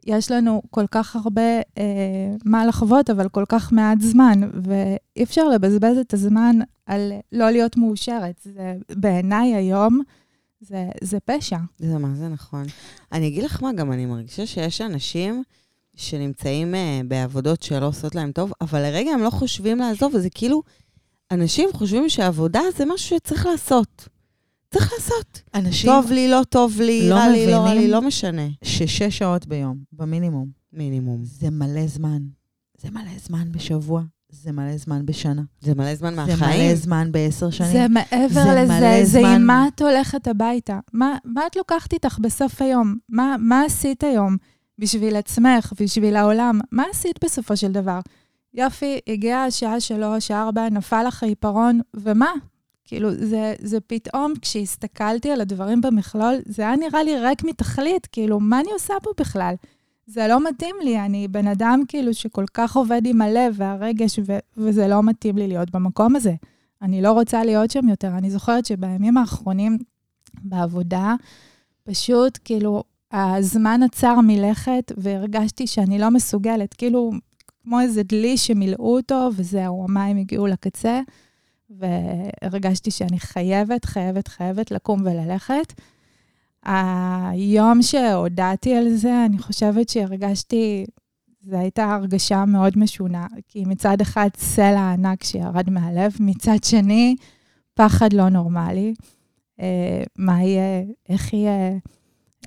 יש 0.08 0.32
לנו 0.32 0.62
כל 0.70 0.86
כך 0.92 1.16
הרבה 1.16 1.58
אה, 1.78 1.84
מה 2.46 2.66
לחוות, 2.66 3.10
אבל 3.10 3.30
כל 3.30 3.44
כך 3.50 3.72
מעט 3.72 4.02
זמן, 4.02 4.42
ואי 4.64 5.24
אפשר 5.24 5.48
לבזבז 5.50 5.98
את 5.98 6.14
הזמן 6.14 6.56
על 6.86 7.12
לא 7.32 7.50
להיות 7.50 7.78
מאושרת. 7.78 8.40
זה, 8.44 8.76
בעיניי 8.96 9.56
היום, 9.56 10.02
זה, 10.62 10.90
זה 11.02 11.18
פשע. 11.26 11.58
זה 11.78 11.98
מה, 11.98 12.16
זה 12.16 12.28
נכון. 12.28 12.64
אני 13.12 13.28
אגיד 13.28 13.44
לך 13.44 13.64
מה, 13.64 13.74
גם 13.74 13.92
אני 13.92 14.06
מרגישה 14.06 14.46
שיש 14.46 14.82
אנשים 14.82 15.44
שנמצאים 15.96 16.74
uh, 16.74 17.08
בעבודות 17.08 17.62
שלא 17.62 17.88
עושות 17.88 18.16
להם 18.16 18.32
טוב, 18.32 18.52
אבל 18.62 18.82
לרגע 18.82 19.12
הם 19.12 19.22
לא 19.22 19.30
חושבים 19.30 19.78
לעזוב, 19.78 20.16
וזה 20.16 20.30
כאילו, 20.30 20.64
אנשים 21.32 21.70
חושבים 21.74 22.10
שעבודה 22.10 22.62
זה 22.78 22.86
משהו 22.86 23.18
שצריך 23.18 23.46
לעשות. 23.46 24.08
צריך 24.74 24.94
לעשות. 24.94 25.42
אנשים 25.56 25.90
טוב 25.90 26.12
לי, 26.12 26.28
לא 26.28 26.42
טוב 26.50 26.82
לי, 26.82 27.10
לא 27.10 27.16
רע 27.16 27.30
לי, 27.30 27.52
לא 27.52 27.58
רע 27.58 27.74
לי. 27.74 27.88
לא 27.88 28.02
משנה. 28.02 28.48
ששש 28.64 29.18
שעות 29.18 29.48
ביום, 29.48 29.78
במינימום, 29.94 30.48
מינימום. 30.74 31.20
זה 31.24 31.50
מלא 31.50 31.88
זמן. 31.88 32.22
זה 32.78 32.92
מלא 32.92 33.18
זמן 33.26 33.52
בשבוע, 33.52 34.02
זה 34.30 34.52
מלא 34.52 34.78
זמן 34.78 35.06
בשנה. 35.06 35.42
זה 35.62 35.76
מלא 35.76 35.96
זמן 35.96 36.10
זה 36.16 36.16
מהחיים. 36.16 36.68
מלא 36.68 36.76
זמן 36.76 37.12
בעשר 37.12 37.50
שנים. 37.50 37.72
זה 37.72 37.88
מעבר 37.88 38.44
זה 38.44 38.56
לזה, 38.56 39.00
זה 39.04 39.20
זמן. 39.20 39.26
עם 39.26 39.48
מה 39.48 39.68
את 39.68 39.82
הולכת 39.82 40.28
הביתה. 40.28 40.80
מה, 40.94 41.18
מה 41.26 41.48
את 41.48 41.56
לוקחת 41.56 41.94
איתך 41.94 42.20
בסוף 42.20 42.62
היום? 42.62 42.96
מה, 43.10 43.36
מה 43.40 43.64
עשית 43.66 44.04
היום 44.04 44.38
בשביל 44.80 45.16
עצמך, 45.16 45.74
בשביל 45.82 46.16
העולם? 46.16 46.60
מה 46.72 46.84
עשית 46.92 47.24
בסופו 47.24 47.58
של 47.58 47.72
דבר? 47.72 48.00
יופי, 48.54 49.00
הגיעה 49.08 49.46
השעה 49.46 49.80
שלוש, 49.80 50.32
ארבע, 50.32 50.70
נפל 50.70 51.04
לך 51.08 51.24
העיפרון, 51.24 51.80
ומה? 51.94 52.32
כאילו, 52.88 53.14
זה, 53.14 53.54
זה 53.60 53.80
פתאום, 53.80 54.34
כשהסתכלתי 54.42 55.32
על 55.32 55.42
הדברים 55.42 55.82
במכלול, 55.82 56.36
זה 56.46 56.62
היה 56.62 56.76
נראה 56.76 57.04
לי 57.04 57.20
ריק 57.20 57.44
מתכלית, 57.44 58.06
כאילו, 58.06 58.40
מה 58.40 58.60
אני 58.60 58.72
עושה 58.72 58.94
פה 59.04 59.12
בכלל? 59.20 59.56
זה 60.06 60.28
לא 60.28 60.50
מתאים 60.50 60.76
לי, 60.84 61.00
אני 61.00 61.28
בן 61.28 61.48
אדם 61.48 61.82
כאילו 61.88 62.14
שכל 62.14 62.46
כך 62.54 62.76
עובד 62.76 63.02
עם 63.06 63.22
הלב 63.22 63.56
והרגש, 63.58 64.20
ו- 64.28 64.40
וזה 64.58 64.88
לא 64.88 65.04
מתאים 65.04 65.38
לי 65.38 65.48
להיות 65.48 65.72
במקום 65.72 66.16
הזה. 66.16 66.34
אני 66.82 67.02
לא 67.02 67.12
רוצה 67.12 67.44
להיות 67.44 67.72
שם 67.72 67.90
יותר. 67.90 68.08
אני 68.08 68.32
זוכרת 68.32 68.66
שבימים 68.66 69.18
האחרונים 69.18 69.78
בעבודה, 70.42 71.16
פשוט 71.84 72.40
כאילו, 72.46 72.84
הזמן 73.12 73.84
עצר 73.84 74.20
מלכת, 74.24 74.92
והרגשתי 74.98 75.68
שאני 75.68 76.00
לא 76.00 76.12
מסוגלת, 76.12 76.74
כאילו, 76.74 77.12
כמו 77.64 77.80
איזה 77.80 78.04
דלי 78.04 78.38
שמילאו 78.38 78.96
אותו, 78.96 79.30
וזהו, 79.36 79.86
המים 79.90 80.18
הגיעו 80.18 80.48
לקצה, 80.48 81.02
והרגשתי 81.70 82.92
שאני 82.92 83.20
חייבת, 83.20 83.86
חייבת, 83.86 84.28
חייבת 84.28 84.72
לקום 84.72 85.02
וללכת. 85.02 85.74
היום 86.64 87.82
שהודעתי 87.82 88.76
על 88.76 88.90
זה, 88.90 89.26
אני 89.26 89.38
חושבת 89.38 89.90
שהרגשתי, 89.90 90.86
זו 91.42 91.58
הייתה 91.58 91.94
הרגשה 91.96 92.46
מאוד 92.46 92.74
משונה, 92.80 93.28
כי 93.48 93.66
מצד 93.66 94.02
אחד 94.02 94.30
סלע 94.38 94.92
ענק 94.94 95.24
שירד 95.24 95.70
מהלב, 95.70 96.12
מצד 96.20 96.64
שני, 96.64 97.16
פחד 97.74 98.14
לא 98.14 98.30
נורמלי. 98.30 98.94
אה, 99.62 100.04
מה 100.18 100.44
יהיה, 100.44 100.84
איך 101.10 101.34
יהיה, 101.34 101.72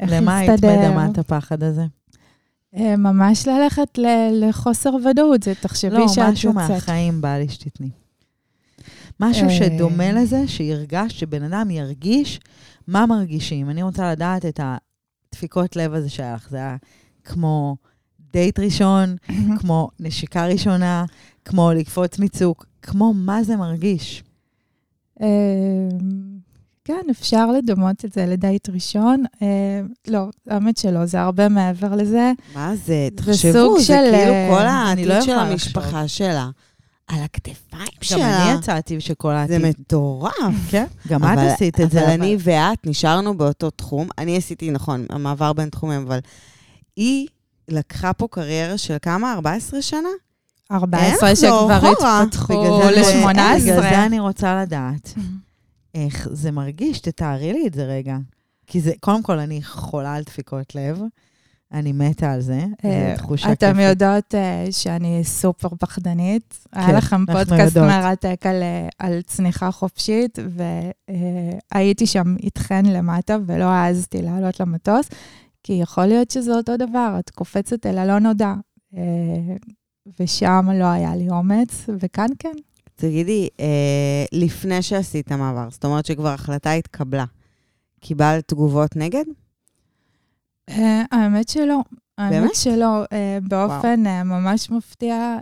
איך 0.00 0.10
למה 0.12 0.44
יסתדר. 0.44 0.88
מדמה 0.88 1.06
את 1.06 1.18
הפחד 1.18 1.62
הזה? 1.62 1.84
אה, 2.76 2.96
ממש 2.96 3.48
ללכת 3.48 3.98
ל- 3.98 4.30
לחוסר 4.48 4.90
ודאות, 5.10 5.42
זה 5.42 5.52
תחשבי 5.60 5.90
לא, 5.98 6.08
שאת 6.08 6.24
משהו 6.32 6.50
יוצאת. 6.50 6.70
מהחיים 6.70 7.20
בא 7.20 7.36
לי 7.38 7.48
שתתני. 7.48 7.90
משהו 9.20 9.48
אה. 9.48 9.54
שדומה 9.54 10.12
לזה, 10.12 10.48
שירגש, 10.48 11.20
שבן 11.20 11.42
אדם 11.42 11.70
ירגיש 11.70 12.40
מה 12.88 13.06
מרגישים. 13.06 13.70
אני 13.70 13.82
רוצה 13.82 14.12
לדעת 14.12 14.46
את 14.46 14.60
הדפיקות 14.62 15.76
לב 15.76 15.94
הזה 15.94 16.08
שהיה 16.08 16.34
לך. 16.34 16.50
זה 16.50 16.56
היה 16.56 16.76
כמו 17.24 17.76
דייט 18.32 18.58
ראשון, 18.58 19.16
כמו 19.60 19.88
נשיקה 20.00 20.46
ראשונה, 20.46 21.04
כמו 21.44 21.72
לקפוץ 21.72 22.18
מצוק, 22.18 22.66
כמו 22.82 23.14
מה 23.14 23.42
זה 23.42 23.56
מרגיש. 23.56 24.22
אה, 25.22 25.26
כן, 26.84 27.02
אפשר 27.10 27.50
לדמות 27.50 28.04
את 28.04 28.12
זה 28.12 28.26
לדייט 28.26 28.68
ראשון. 28.68 29.24
אה, 29.42 29.80
לא, 30.08 30.28
האמת 30.48 30.76
שלא, 30.76 31.06
זה 31.06 31.20
הרבה 31.20 31.48
מעבר 31.48 31.96
לזה. 31.96 32.32
מה 32.54 32.76
זה? 32.76 32.82
זה 32.84 33.08
תחשבו, 33.14 33.78
זה 33.78 33.84
של, 33.84 33.94
כאילו 33.94 34.32
אה, 34.32 34.48
כל 34.50 34.64
לא 34.64 34.68
העתיד 34.68 35.04
של 35.04 35.30
יכולה 35.30 35.42
המשפחה 35.42 36.08
שלה. 36.08 36.50
על 37.12 37.22
הכתפיים 37.22 37.56
גם 37.82 38.02
שלה. 38.02 38.50
אני 38.50 38.58
יצאתי 38.58 39.00
שכל 39.00 39.28
זה 39.28 39.36
העתיד. 39.38 39.66
מטורף. 39.80 40.34
כן, 40.70 40.86
גם 41.08 41.24
את 41.24 41.38
עשית 41.38 41.80
את 41.80 41.90
זה. 41.90 42.00
אבל 42.02 42.10
אני 42.10 42.36
ואת 42.40 42.86
נשארנו 42.86 43.36
באותו 43.38 43.70
תחום. 43.70 44.08
אני 44.18 44.36
עשיתי, 44.36 44.70
נכון, 44.70 45.06
המעבר 45.10 45.52
בין 45.52 45.68
תחומים, 45.68 46.06
אבל 46.06 46.18
היא 46.96 47.26
לקחה 47.68 48.12
פה 48.12 48.28
קריירה 48.30 48.78
של 48.78 48.96
כמה? 49.02 49.32
14 49.32 49.82
שנה? 49.82 50.08
14 50.72 51.06
אין, 51.10 51.18
לא, 51.20 51.34
שכבר. 51.34 52.20
התפתחו 52.22 52.62
בגלל 52.78 53.04
זה 53.04 53.12
אני- 53.14 53.38
ל-18. 53.38 53.60
בגלל 53.62 53.80
זה 53.80 54.06
אני 54.06 54.20
רוצה 54.20 54.62
לדעת 54.62 55.14
איך 55.94 56.28
זה 56.32 56.50
מרגיש, 56.50 57.00
תתארי 57.00 57.52
לי 57.52 57.66
את 57.66 57.74
זה 57.74 57.84
רגע. 57.84 58.16
כי 58.66 58.80
זה, 58.80 58.92
קודם 59.00 59.22
כל, 59.22 59.38
אני 59.38 59.62
חולה 59.62 60.14
על 60.14 60.22
דפיקות 60.22 60.74
לב, 60.74 61.00
אני 61.72 61.92
מתה 61.92 62.32
על 62.32 62.40
זה, 62.40 62.60
זו 62.82 62.88
אה, 62.88 63.14
תחושה 63.16 63.52
אתם 63.52 63.72
כיפית. 63.72 63.88
יודעות 63.88 64.34
אה, 64.34 64.66
שאני 64.70 65.20
סופר 65.24 65.68
פחדנית. 65.78 66.66
היה 66.72 66.86
כן, 66.86 66.96
לכם 66.96 67.24
אנחנו 67.28 67.44
פודקאסט. 67.46 67.76
מרתק 67.76 68.44
על, 68.98 69.12
אה, 69.12 69.22
צניחה 69.26 69.70
חופשית, 69.70 70.38
והייתי 71.72 72.06
שם 72.06 72.36
איתכן 72.42 72.86
למטה 72.86 73.36
ולא 73.46 73.64
העזתי 73.64 74.22
לעלות 74.22 74.60
למטוס, 74.60 75.08
כי 75.62 75.72
יכול 75.72 76.06
להיות 76.06 76.30
שזה 76.30 76.54
אותו 76.54 76.76
דבר, 76.76 77.16
את 77.18 77.30
קופצת 77.30 77.86
אל 77.86 77.98
הלא 77.98 78.18
נודע. 78.18 78.54
אה, 78.96 79.02
ושם 80.20 80.68
לא 80.74 80.84
היה 80.84 81.16
לי 81.16 81.30
אומץ, 81.30 81.86
וכאן 82.00 82.26
כן. 82.38 82.52
תגידי, 82.94 83.48
אה, 83.60 84.24
לפני 84.32 84.82
שעשית 84.82 85.32
מעבר, 85.32 85.68
זאת 85.70 85.84
אומרת 85.84 86.06
שכבר 86.06 86.28
החלטה 86.28 86.72
התקבלה, 86.72 87.24
קיבלת 88.00 88.48
תגובות 88.48 88.96
נגד? 88.96 89.24
אה, 90.70 91.02
האמת 91.10 91.48
שלא. 91.48 91.80
באמת? 92.18 92.32
האמת 92.32 92.54
שלא. 92.54 93.04
אה, 93.12 93.38
באופן 93.42 94.06
אה, 94.06 94.24
ממש 94.24 94.70
מפתיע, 94.70 95.38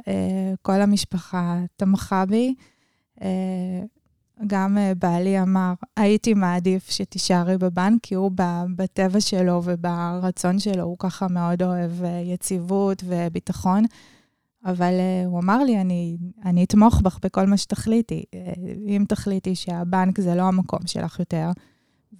כל 0.62 0.80
המשפחה 0.80 1.58
תמכה 1.76 2.25
בי. 2.26 2.54
גם 4.47 4.78
בעלי 4.99 5.42
אמר, 5.42 5.73
הייתי 5.97 6.35
מעדיף 6.35 6.90
שתישארי 6.90 7.58
בבנק, 7.58 8.02
כי 8.02 8.14
הוא 8.14 8.30
בטבע 8.76 9.20
שלו 9.20 9.61
וברצון 9.64 10.58
שלו, 10.58 10.82
הוא 10.82 10.97
ככה 10.99 11.28
מאוד 11.28 11.62
אוהב 11.62 11.90
יציבות 12.25 13.02
וביטחון. 13.06 13.85
אבל 14.64 14.92
הוא 15.26 15.40
אמר 15.40 15.64
לי, 15.64 15.80
אני, 15.80 16.16
אני 16.44 16.64
אתמוך 16.64 17.00
בך 17.00 17.18
בכל 17.23 17.47
מה 17.47 17.56
שתחליטי. 17.56 18.25
אם 18.87 19.04
תחליטי 19.08 19.54
שהבנק 19.54 20.20
זה 20.20 20.35
לא 20.35 20.42
המקום 20.42 20.87
שלך 20.87 21.18
יותר, 21.18 21.50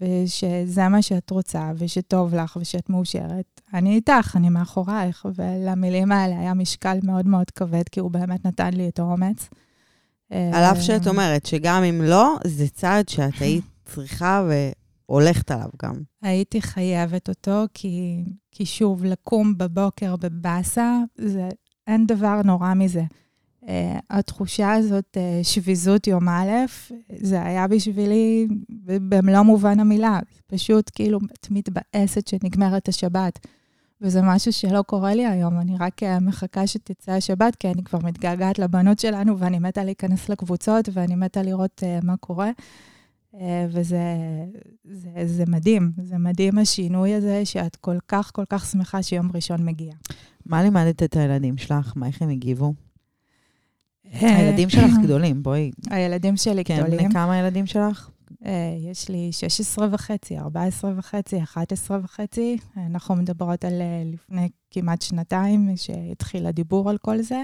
ושזה 0.01 0.89
מה 0.89 1.03
שאת 1.03 1.31
רוצה, 1.31 1.73
ושטוב 1.77 2.35
לך, 2.35 2.57
ושאת 2.61 2.91
מאושרת, 2.91 3.61
אני 3.75 3.95
איתך, 3.95 4.33
אני 4.37 4.49
מאחורייך. 4.49 5.27
ולמילים 5.35 6.13
האלה 6.13 6.39
היה 6.39 6.55
משקל 6.55 6.99
מאוד 7.03 7.27
מאוד 7.27 7.51
כבד, 7.51 7.89
כי 7.93 8.01
הוא 8.01 8.11
באמת 8.11 8.47
נתן 8.47 8.75
לי 8.75 8.89
את 8.89 8.99
האומץ. 8.99 9.49
על 10.31 10.65
אף 10.65 10.81
שאת 10.81 11.07
אומרת 11.07 11.47
שגם 11.47 11.83
אם 11.83 12.03
לא, 12.03 12.37
זה 12.47 12.69
צעד 12.69 13.09
שאת 13.09 13.39
היית 13.43 13.65
צריכה 13.85 14.49
והולכת 15.09 15.51
עליו 15.51 15.69
גם. 15.83 15.95
הייתי 16.23 16.63
חייבת 16.63 17.29
אותו, 17.29 17.65
כי, 17.75 18.25
כי 18.51 18.67
שוב, 18.67 19.05
לקום 19.05 19.59
בבוקר 19.59 20.17
בבאסה, 20.17 20.99
זה, 21.19 21.49
אין 21.87 22.07
דבר 22.07 22.41
נורא 22.45 22.75
מזה. 22.75 23.03
Uh, 23.69 23.71
התחושה 24.11 24.73
הזאת, 24.73 25.17
uh, 25.17 25.45
שביזות 25.45 26.07
יום 26.07 26.29
א', 26.29 26.51
זה 27.21 27.43
היה 27.43 27.69
בשבילי 27.69 28.47
במלוא 28.85 29.43
מובן 29.43 29.81
המילה. 29.81 30.21
פשוט 30.47 30.91
כאילו, 30.95 31.19
את 31.33 31.47
מתבאסת 31.51 32.29
שנגמרת 32.29 32.89
השבת. 32.89 33.39
וזה 34.01 34.23
משהו 34.23 34.53
שלא 34.53 34.83
קורה 34.83 35.15
לי 35.15 35.27
היום, 35.27 35.61
אני 35.61 35.77
רק 35.81 36.03
אה, 36.03 36.21
מחכה 36.21 36.67
שתצא 36.67 37.13
השבת, 37.13 37.57
כי 37.57 37.69
אני 37.69 37.85
כבר 37.85 37.99
מתגעגעת 38.03 38.59
לבנות 38.59 38.99
שלנו, 38.99 39.39
ואני 39.39 39.59
מתה 39.59 39.85
להיכנס 39.85 40.29
לקבוצות, 40.29 40.89
ואני 40.93 41.15
מתה 41.15 41.43
לראות 41.43 41.83
uh, 41.83 42.07
מה 42.07 42.17
קורה. 42.17 42.51
Uh, 43.35 43.39
וזה 43.69 44.03
זה, 44.85 45.11
זה 45.27 45.45
מדהים, 45.49 45.93
זה 46.03 46.19
מדהים 46.19 46.59
השינוי 46.59 47.15
הזה, 47.15 47.45
שאת 47.45 47.77
כל 47.77 47.97
כך 48.09 48.31
כל 48.35 48.45
כך 48.49 48.67
שמחה 48.67 49.03
שיום 49.03 49.31
ראשון 49.35 49.65
מגיע. 49.65 49.93
מה 50.47 50.63
לימדת 50.63 51.03
את 51.03 51.17
הילדים 51.17 51.57
שלך? 51.57 51.93
מה, 51.97 52.07
איך 52.07 52.23
הם 52.23 52.29
הגיבו? 52.29 52.88
הילדים 54.13 54.71
שלך 54.71 54.93
גדולים, 55.03 55.43
בואי. 55.43 55.71
הילדים 55.91 56.37
שלי 56.37 56.65
כן, 56.65 56.77
גדולים. 56.79 56.99
בני 56.99 57.13
כמה 57.13 57.33
הילדים 57.33 57.67
שלך? 57.67 58.11
אה, 58.47 58.77
יש 58.91 59.09
לי 59.09 59.29
16 59.33 59.89
וחצי, 59.91 60.39
14 60.39 60.93
וחצי, 60.97 61.43
11 61.43 61.99
וחצי. 62.03 62.57
אנחנו 62.77 63.15
מדברות 63.17 63.65
על 63.65 63.81
אה, 63.81 64.03
לפני 64.13 64.49
כמעט 64.71 65.03
שנתיים 65.03 65.69
שהתחיל 65.77 66.47
הדיבור 66.47 66.91
על 66.91 66.99
כל 66.99 67.23
זה. 67.23 67.43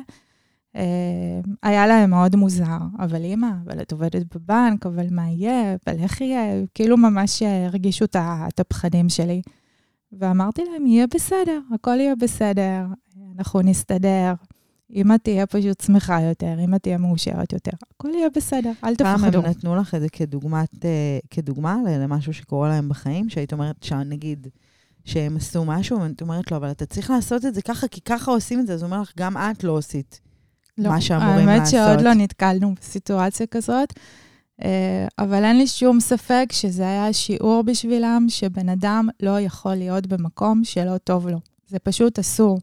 אה, 0.77 1.41
היה 1.63 1.87
להם 1.87 2.11
מאוד 2.11 2.37
מוזר, 2.37 2.79
אבל 2.99 3.25
אימא, 3.25 3.51
אבל 3.65 3.81
את 3.81 3.93
עובדת 3.93 4.35
בבנק, 4.35 4.87
אבל 4.87 5.07
מה 5.11 5.31
יהיה, 5.31 5.77
אבל 5.87 5.99
איך 5.99 6.21
יהיה? 6.21 6.65
כאילו 6.75 6.97
ממש 6.97 7.43
הרגישו 7.43 8.05
את 8.05 8.61
הפחדים 8.61 9.09
שלי. 9.09 9.43
ואמרתי 10.13 10.63
להם, 10.73 10.87
יהיה 10.87 11.07
בסדר, 11.15 11.61
הכל 11.75 12.01
יהיה 12.01 12.15
בסדר, 12.17 12.87
אנחנו 13.39 13.63
נסתדר. 13.63 14.33
אמא 14.93 15.15
תהיה 15.23 15.47
פשוט 15.47 15.81
שמחה 15.81 16.21
יותר, 16.21 16.55
אמא 16.65 16.77
תהיה 16.77 16.99
מאושרת 16.99 17.53
יותר, 17.53 17.71
הכל 17.91 18.09
יהיה 18.15 18.29
בסדר, 18.37 18.73
אל 18.85 18.95
פעם 18.97 19.19
תפחדו. 19.19 19.39
הם 19.39 19.47
נתנו 19.47 19.77
לך 19.77 19.95
את 19.95 20.01
זה 20.01 20.09
כדוגמת, 20.09 20.85
אה, 20.85 21.19
כדוגמה 21.31 21.77
למשהו 21.99 22.35
שקורה 22.35 22.69
להם 22.69 22.89
בחיים, 22.89 23.29
שהיית 23.29 23.53
אומרת, 23.53 23.83
שנגיד, 23.83 24.47
שהם 25.05 25.37
עשו 25.37 25.65
משהו, 25.65 26.01
ואת 26.01 26.23
אומרת 26.23 26.51
לו, 26.51 26.57
אבל 26.57 26.71
אתה 26.71 26.87
צריך 26.87 27.11
לעשות 27.11 27.45
את 27.45 27.55
זה 27.55 27.63
ככה, 27.63 27.89
כי 27.89 28.01
ככה 28.01 28.31
עושים 28.31 28.61
את 28.61 28.67
זה, 28.67 28.75
אז 28.75 28.83
הוא 28.83 28.91
אומר 28.91 29.01
לך, 29.03 29.13
גם 29.17 29.37
את 29.37 29.65
לא 29.65 29.79
עשית. 29.79 30.21
מה 30.79 31.01
שאמורים 31.01 31.49
האמת 31.49 31.61
לעשות. 31.61 31.73
שעוד 31.73 32.01
לא 32.01 32.15
נתקלנו 32.15 32.75
בסיטואציה 32.81 33.47
כזאת, 33.47 33.93
אה, 34.63 35.07
אבל 35.19 35.45
אין 35.45 35.59
לי 35.59 35.67
שום 35.67 36.01
ספק 36.01 36.47
שזה 36.53 36.83
היה 36.83 37.13
שיעור 37.13 37.63
בשבילם, 37.63 38.27
שבן 38.29 38.69
אדם 38.69 39.09
לא 39.21 39.41
יכול 39.41 39.75
להיות 39.75 40.07
במקום 40.07 40.65
שלא 40.65 40.99
טוב 40.99 41.29
לו. 41.29 41.39
זה 41.67 41.79
פשוט 41.79 42.19
אסור. 42.19 42.59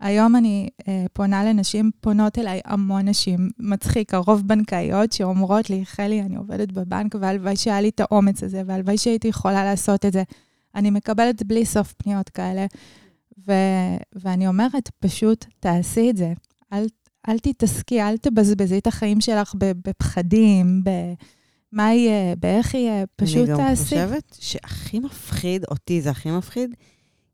היום 0.00 0.36
אני 0.36 0.68
אה, 0.88 1.04
פונה 1.12 1.44
לנשים, 1.44 1.90
פונות 2.00 2.38
אליי 2.38 2.60
המון 2.64 3.08
נשים, 3.08 3.50
מצחיק, 3.58 4.14
הרוב 4.14 4.42
בנקאיות 4.46 5.12
שאומרות 5.12 5.70
לי, 5.70 5.86
חלי, 5.86 6.22
אני 6.22 6.36
עובדת 6.36 6.72
בבנק, 6.72 7.14
והלוואי 7.20 7.56
שהיה 7.56 7.80
לי 7.80 7.88
את 7.88 8.00
האומץ 8.00 8.42
הזה, 8.42 8.62
והלוואי 8.66 8.98
שהייתי 8.98 9.28
יכולה 9.28 9.64
לעשות 9.64 10.04
את 10.04 10.12
זה. 10.12 10.22
אני 10.74 10.90
מקבלת 10.90 11.42
בלי 11.42 11.66
סוף 11.66 11.92
פניות 11.92 12.28
כאלה, 12.28 12.66
ו- 13.48 13.96
ואני 14.14 14.48
אומרת, 14.48 14.90
פשוט 15.00 15.44
תעשי 15.60 16.10
את 16.10 16.16
זה. 16.16 16.32
אל, 16.72 16.86
אל 17.28 17.38
תתעסקי, 17.38 18.02
אל 18.02 18.16
תבזבזי 18.16 18.78
את 18.78 18.86
החיים 18.86 19.20
שלך 19.20 19.54
ב- 19.58 19.72
בפחדים, 19.88 20.82
במה 20.84 21.92
יהיה, 21.94 22.36
באיך 22.36 22.74
יהיה, 22.74 23.04
פשוט 23.16 23.36
אני 23.36 23.46
גם 23.46 23.56
תעשי. 23.56 23.84
חושבת 23.84 24.36
שהכי 24.40 24.98
מפחיד, 24.98 25.64
אותי 25.70 26.02
זה 26.02 26.10
הכי 26.10 26.30
מפחיד, 26.30 26.70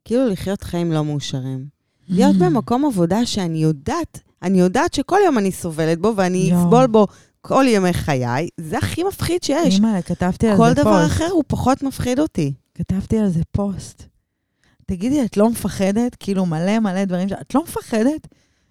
כאילו 0.04 0.28
לחיות 0.28 0.62
חיים 0.62 0.92
לא 0.92 1.04
מאושרים. 1.04 1.81
להיות 2.12 2.36
במקום 2.36 2.84
עבודה 2.84 3.26
שאני 3.26 3.58
יודעת, 3.58 4.20
אני 4.42 4.60
יודעת 4.60 4.94
שכל 4.94 5.18
יום 5.24 5.38
אני 5.38 5.52
סובלת 5.52 5.98
בו 5.98 6.12
ואני. 6.16 6.52
אסבול 6.54 6.86
בו 6.86 7.06
כל 7.40 7.64
ימי 7.68 7.92
חיי, 7.92 8.48
זה 8.60 8.78
הכי 8.78 9.02
מפחיד 9.02 9.42
שיש. 9.42 9.74
אימא'לה, 9.74 10.02
כתבתי 10.02 10.48
על 10.48 10.56
כל 10.56 10.68
זה 10.68 10.74
דבר 10.74 11.02
פוסט. 11.02 11.12
אחר 11.12 11.28
הוא 11.30 11.44
פחות 11.46 11.82
מפחיד 11.82 12.20
אותי. 12.20 12.52
כתבתי 12.74 13.18
על 13.18 13.28
זה 13.28 13.40
פוסט. 13.50 14.02
תגידי, 14.86 15.24
את 15.24 15.36
לא 15.36 15.50
מפחדת? 15.50 16.16
כאילו, 16.20 16.46
מלא 16.46 16.78
מלא 16.78 17.04
דברים 17.04 17.28
ש... 17.28 17.32
את 17.32 17.54
לא 17.54 17.62
מפחדת? 17.62 18.28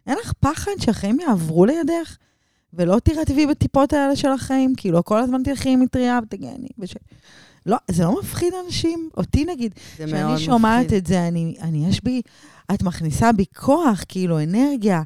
אין 0.08 0.17
לך 0.23 0.34
פחד 0.39 0.71
שהחיים 0.80 1.19
יעברו 1.19 1.65
לידך? 1.65 2.17
ולא 2.73 2.99
תירטבי 2.99 3.45
בטיפות 3.45 3.93
האלה 3.93 4.15
של 4.15 4.32
החיים? 4.32 4.73
כאילו, 4.77 5.04
כל 5.04 5.19
הזמן 5.19 5.43
תלכי 5.43 5.69
עם 5.69 5.80
מטריה 5.80 6.19
ותגני. 6.23 6.67
וש... 6.80 6.95
לא, 7.65 7.78
זה 7.91 8.04
לא 8.04 8.19
מפחיד 8.19 8.54
אנשים? 8.65 9.10
אותי 9.17 9.45
נגיד, 9.45 9.74
כשאני 9.93 10.24
מפחיד. 10.34 10.45
שומעת 10.45 10.93
את 10.93 11.08
זה, 11.08 11.28
אני, 11.28 11.56
אני, 11.62 11.88
יש 11.88 12.04
בי, 12.04 12.21
את 12.74 12.84
מכניסה 12.84 13.32
בי 13.32 13.45
כוח, 13.56 14.04
כאילו, 14.08 14.43
אנרגיה. 14.43 15.02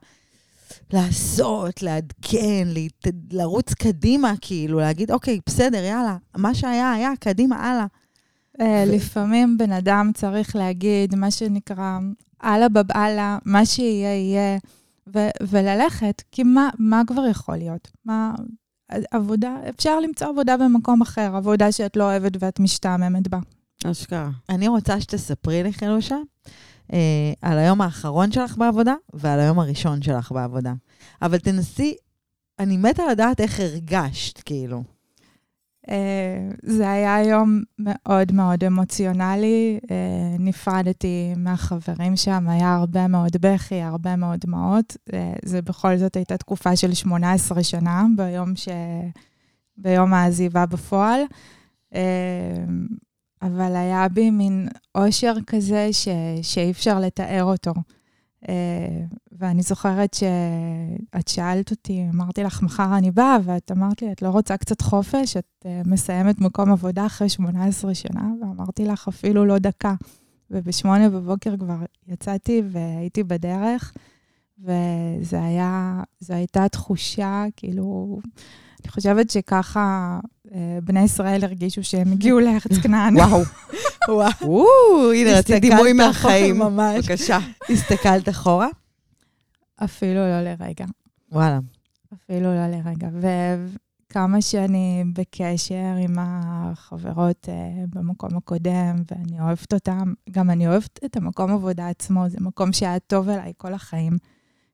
לעשות, 0.94 1.82
לעדכן, 1.84 2.68
להת... 2.68 3.08
לרוץ 3.32 3.74
קדימה, 3.74 4.34
כאילו, 4.42 4.80
להגיד, 4.80 5.12
אוקיי, 5.12 5.40
בסדר, 5.46 5.84
יאללה, 5.84 6.18
מה 6.38 6.56
שהיה, 6.56 6.92
היה, 6.92 7.12
קדימה, 7.20 7.56
הלאה. 7.56 7.86
אה, 8.62 8.84
ו- 8.88 8.96
לפעמים 8.96 9.58
בן 9.58 9.72
אדם 9.72 10.12
צריך 10.14 10.56
להגיד 10.56 11.16
מה 11.16 11.32
שנקרא, 11.32 12.00
אללה 12.44 12.70
בבאללה, 12.70 13.38
מה 13.46 13.66
שיהיה, 13.66 14.16
יהיה, 14.16 14.58
ו- 15.16 15.48
וללכת, 15.48 16.22
כי 16.32 16.44
מה, 16.44 16.70
מה 16.80 17.02
כבר 17.08 17.26
יכול 17.26 17.56
להיות? 17.58 17.92
מה, 18.06 18.34
עבודה, 19.12 19.56
אפשר 19.70 20.00
למצוא 20.00 20.28
עבודה 20.28 20.58
במקום 20.58 21.02
אחר, 21.02 21.36
עבודה 21.36 21.72
שאת 21.72 21.98
לא 21.98 22.04
אוהבת 22.04 22.32
ואת 22.40 22.60
משתעממת 22.60 23.28
בה. 23.28 23.40
אשכרה. 23.86 24.30
אני 24.50 24.68
רוצה 24.68 25.02
שתספרי 25.02 25.64
לי, 25.64 25.74
חילושה, 25.74 26.18
אה, 26.94 27.34
על 27.42 27.58
היום 27.58 27.82
האחרון 27.82 28.32
שלך 28.32 28.58
בעבודה 28.58 28.94
ועל 29.14 29.40
היום 29.40 29.60
הראשון 29.60 30.02
שלך 30.02 30.32
בעבודה. 30.32 30.74
אבל 31.22 31.38
תנסי, 31.38 31.96
אני 32.60 32.78
מתה 32.78 33.04
לדעת 33.12 33.42
איך 33.42 33.60
הרגשת, 33.60 34.42
כאילו. 34.42 34.84
אה, 35.90 36.50
זה 36.64 36.92
היה 36.92 37.24
יום 37.24 37.62
מאוד 37.80 38.32
מאוד 38.32 38.64
אמוציונלי. 38.64 39.80
אה, 39.92 40.36
נפרדתי 40.40 41.34
מהחברים 41.38 42.16
שם, 42.16 42.50
היה 42.50 42.76
הרבה 42.76 43.08
מאוד 43.08 43.32
בכי, 43.42 43.82
הרבה 43.82 44.16
מאוד 44.16 44.40
דמעות. 44.40 44.98
אה, 45.14 45.34
זה 45.46 45.62
בכל 45.62 45.98
זאת 45.98 46.16
הייתה 46.16 46.38
תקופה 46.38 46.76
של 46.76 46.94
18 46.94 47.64
שנה, 47.64 48.06
ביום, 48.18 48.56
ש... 48.56 48.68
ביום 49.78 50.14
העזיבה 50.14 50.66
בפועל. 50.66 51.22
אבל 53.42 53.76
היה 53.76 54.08
בי 54.08 54.32
מין 54.32 54.68
אושר 54.96 55.34
כזה 55.48 55.90
ש... 55.92 56.08
שאי 56.42 56.72
אפשר 56.72 57.00
לתאר 57.00 57.44
אותו. 57.44 57.74
אה, 58.50 59.06
ואני 59.32 59.62
זוכרת 59.62 60.14
שאת 60.14 61.28
שאלת 61.28 61.72
אותי, 61.72 62.06
אמרתי 62.14 62.44
לך, 62.44 62.62
מחר 62.62 62.98
אני 62.98 63.12
באה, 63.12 63.38
ואת 63.44 63.72
אמרת 63.72 64.02
לי, 64.02 64.12
את 64.12 64.22
לא 64.22 64.30
רוצה 64.30 64.58
קצת 64.58 64.82
חופש? 64.82 65.38
את 65.38 65.66
אה, 65.66 65.82
מסיימת 65.86 66.42
מקום 66.42 66.72
עבודה 66.72 67.06
אחרי 67.06 67.30
18 67.30 67.96
שנה? 67.96 68.30
ואמרתי 68.42 68.86
לך, 68.86 69.08
אפילו 69.08 69.46
לא 69.46 69.58
דקה. 69.58 69.96
ובשמונה 70.52 71.10
בבוקר 71.10 71.58
כבר 71.58 71.78
יצאתי 72.08 72.62
והייתי 72.72 73.24
בדרך, 73.24 73.94
וזה 74.60 75.44
היה, 75.44 76.02
זו 76.20 76.34
הייתה 76.34 76.70
תחושה, 76.70 77.46
כאילו, 77.56 78.20
אני 78.84 78.92
חושבת 78.92 79.30
שככה 79.30 80.20
אה, 80.54 80.80
בני 80.84 81.04
ישראל 81.04 81.44
הרגישו 81.44 81.84
שהם 81.84 82.12
הגיעו 82.12 82.40
לארץ 82.40 82.78
כנען. 82.84 83.18
וואו. 83.18 83.42
וואו. 84.10 85.12
הנה, 85.14 85.40
רציתי 85.40 85.60
דימוי 85.60 85.94
מהחיים. 85.94 86.58
ממש. 86.60 87.06
בבקשה. 87.10 87.40
הסתכלת 87.70 88.30
אחורה? 88.30 88.68
אפילו 89.84 90.20
לא 90.20 90.42
לרגע. 90.42 90.86
וואלה. 91.32 91.60
אפילו 92.14 92.56
לא 92.56 92.68
לרגע. 92.68 93.10
וכמה 94.10 94.42
שאני 94.42 95.04
בקשר 95.14 95.96
עם 96.00 96.16
החברות 96.20 97.50
uh, 97.50 97.96
במקום 97.96 98.38
הקודם, 98.38 98.96
ואני 99.12 99.40
אוהבת 99.40 99.74
אותם, 99.74 100.14
גם 100.32 100.50
אני 100.50 100.68
אוהבת 100.68 101.00
את 101.06 101.18
המקום 101.18 101.52
עבודה 101.52 101.88
עצמו, 101.90 102.30
זה 102.30 102.38
מקום 102.42 102.74
שהיה 102.74 103.00
טוב 103.00 103.30
אליי 103.30 103.54
כל 103.58 103.74
החיים, 103.74 104.18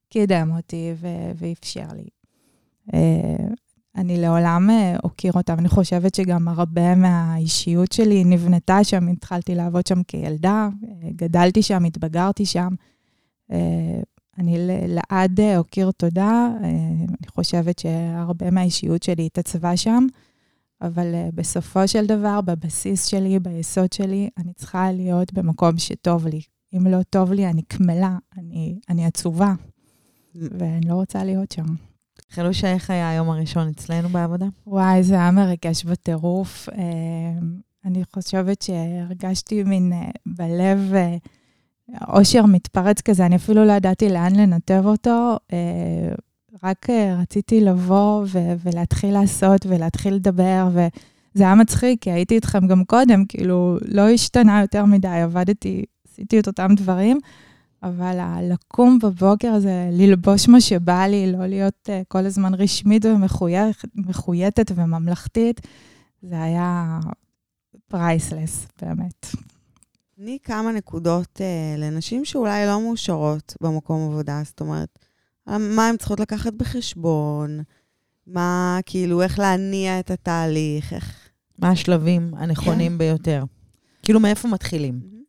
קידם 0.09 0.51
אותי 0.57 0.93
ואפשר 1.35 1.87
לי. 1.95 2.07
Uh, 2.87 3.53
אני 3.95 4.21
לעולם 4.21 4.69
uh, 4.69 4.99
אוקיר 5.03 5.33
אותם. 5.33 5.59
אני 5.59 5.69
חושבת 5.69 6.15
שגם 6.15 6.47
הרבה 6.47 6.95
מהאישיות 6.95 7.91
שלי 7.91 8.23
נבנתה 8.23 8.83
שם, 8.83 9.07
התחלתי 9.07 9.55
לעבוד 9.55 9.87
שם 9.87 10.03
כילדה, 10.03 10.69
uh, 10.83 10.85
גדלתי 11.15 11.63
שם, 11.63 11.83
התבגרתי 11.85 12.45
שם. 12.45 12.69
Uh, 13.51 13.55
אני 14.37 14.57
לעד 14.87 15.39
אוקיר 15.57 15.91
תודה. 15.91 16.49
אני 16.59 17.27
חושבת 17.27 17.79
שהרבה 17.79 18.51
מהאישיות 18.51 19.03
שלי 19.03 19.25
התעצבה 19.25 19.77
שם, 19.77 20.05
אבל 20.81 21.15
בסופו 21.35 21.87
של 21.87 22.05
דבר, 22.05 22.41
בבסיס 22.41 23.05
שלי, 23.05 23.39
ביסוד 23.39 23.93
שלי, 23.93 24.29
אני 24.37 24.53
צריכה 24.53 24.91
להיות 24.91 25.33
במקום 25.33 25.77
שטוב 25.77 26.27
לי. 26.27 26.41
אם 26.73 26.87
לא 26.87 27.03
טוב 27.03 27.33
לי, 27.33 27.47
אני 27.47 27.61
קמלה, 27.61 28.17
אני, 28.37 28.79
אני 28.89 29.05
עצובה, 29.05 29.53
ואני 30.35 30.87
לא 30.87 30.93
רוצה 30.93 31.23
להיות 31.23 31.51
שם. 31.51 31.90
חלושה, 32.31 32.73
איך 32.73 32.89
היה 32.89 33.09
היום 33.09 33.29
הראשון 33.29 33.67
אצלנו 33.67 34.09
בעבודה? 34.09 34.45
וואי, 34.67 35.03
זה 35.03 35.13
היה 35.13 35.31
מרגש 35.31 35.83
בטירוף. 35.85 36.69
אה, 36.69 36.83
אני 37.85 38.03
חושבת 38.13 38.61
שהרגשתי 38.61 39.63
מין 39.63 39.93
אה, 39.93 40.09
בלב 40.25 40.93
אה, 40.93 41.17
אושר 42.07 42.45
מתפרץ 42.45 43.01
כזה, 43.01 43.25
אני 43.25 43.35
אפילו 43.35 43.65
לא 43.65 43.71
ידעתי 43.71 44.09
לאן 44.09 44.35
לנתב 44.35 44.81
אותו. 44.85 45.37
רק 46.63 46.87
רציתי 47.21 47.61
לבוא 47.61 48.25
ו- 48.27 48.53
ולהתחיל 48.63 49.13
לעשות 49.13 49.65
ולהתחיל 49.65 50.13
לדבר, 50.13 50.67
וזה 50.71 51.43
היה 51.43 51.55
מצחיק, 51.55 52.01
כי 52.01 52.11
הייתי 52.11 52.35
איתכם 52.35 52.67
גם 52.67 52.83
קודם, 52.83 53.25
כאילו, 53.25 53.77
לא 53.87 54.09
השתנה 54.09 54.61
יותר 54.61 54.85
מדי, 54.85 55.07
עבדתי, 55.07 55.85
עשיתי 56.07 56.39
את 56.39 56.47
אותם 56.47 56.67
דברים. 56.75 57.19
אבל 57.83 58.17
לקום 58.51 58.99
בבוקר 58.99 59.51
הזה, 59.51 59.89
ללבוש 59.91 60.47
מה 60.47 60.61
שבא 60.61 61.05
לי, 61.05 61.31
לא 61.31 61.45
להיות 61.45 61.89
uh, 61.89 62.05
כל 62.07 62.25
הזמן 62.25 62.53
רשמית 62.53 63.05
ומחויטת 63.95 64.71
וממלכתית, 64.75 65.61
זה 66.21 66.43
היה 66.43 66.99
פרייסלס, 67.87 68.67
באמת. 68.81 69.25
תני 70.15 70.37
כמה 70.43 70.71
נקודות 70.71 71.37
uh, 71.41 71.79
לנשים 71.79 72.25
שאולי 72.25 72.65
לא 72.65 72.81
מאושרות 72.81 73.53
במקום 73.61 74.11
עבודה, 74.11 74.41
זאת 74.45 74.61
אומרת, 74.61 74.99
מה 75.47 75.87
הן 75.87 75.97
צריכות 75.97 76.19
לקחת 76.19 76.53
בחשבון, 76.53 77.59
מה, 78.27 78.79
כאילו, 78.85 79.21
איך 79.21 79.39
להניע 79.39 79.99
את 79.99 80.11
התהליך, 80.11 80.93
איך... 80.93 81.29
מה 81.59 81.69
השלבים 81.69 82.31
הנכונים 82.37 82.91
כן. 82.91 82.97
ביותר? 82.97 83.43
כאילו, 84.03 84.19
מאיפה 84.19 84.47
מתחילים? 84.47 84.99
Uh, 85.03 85.20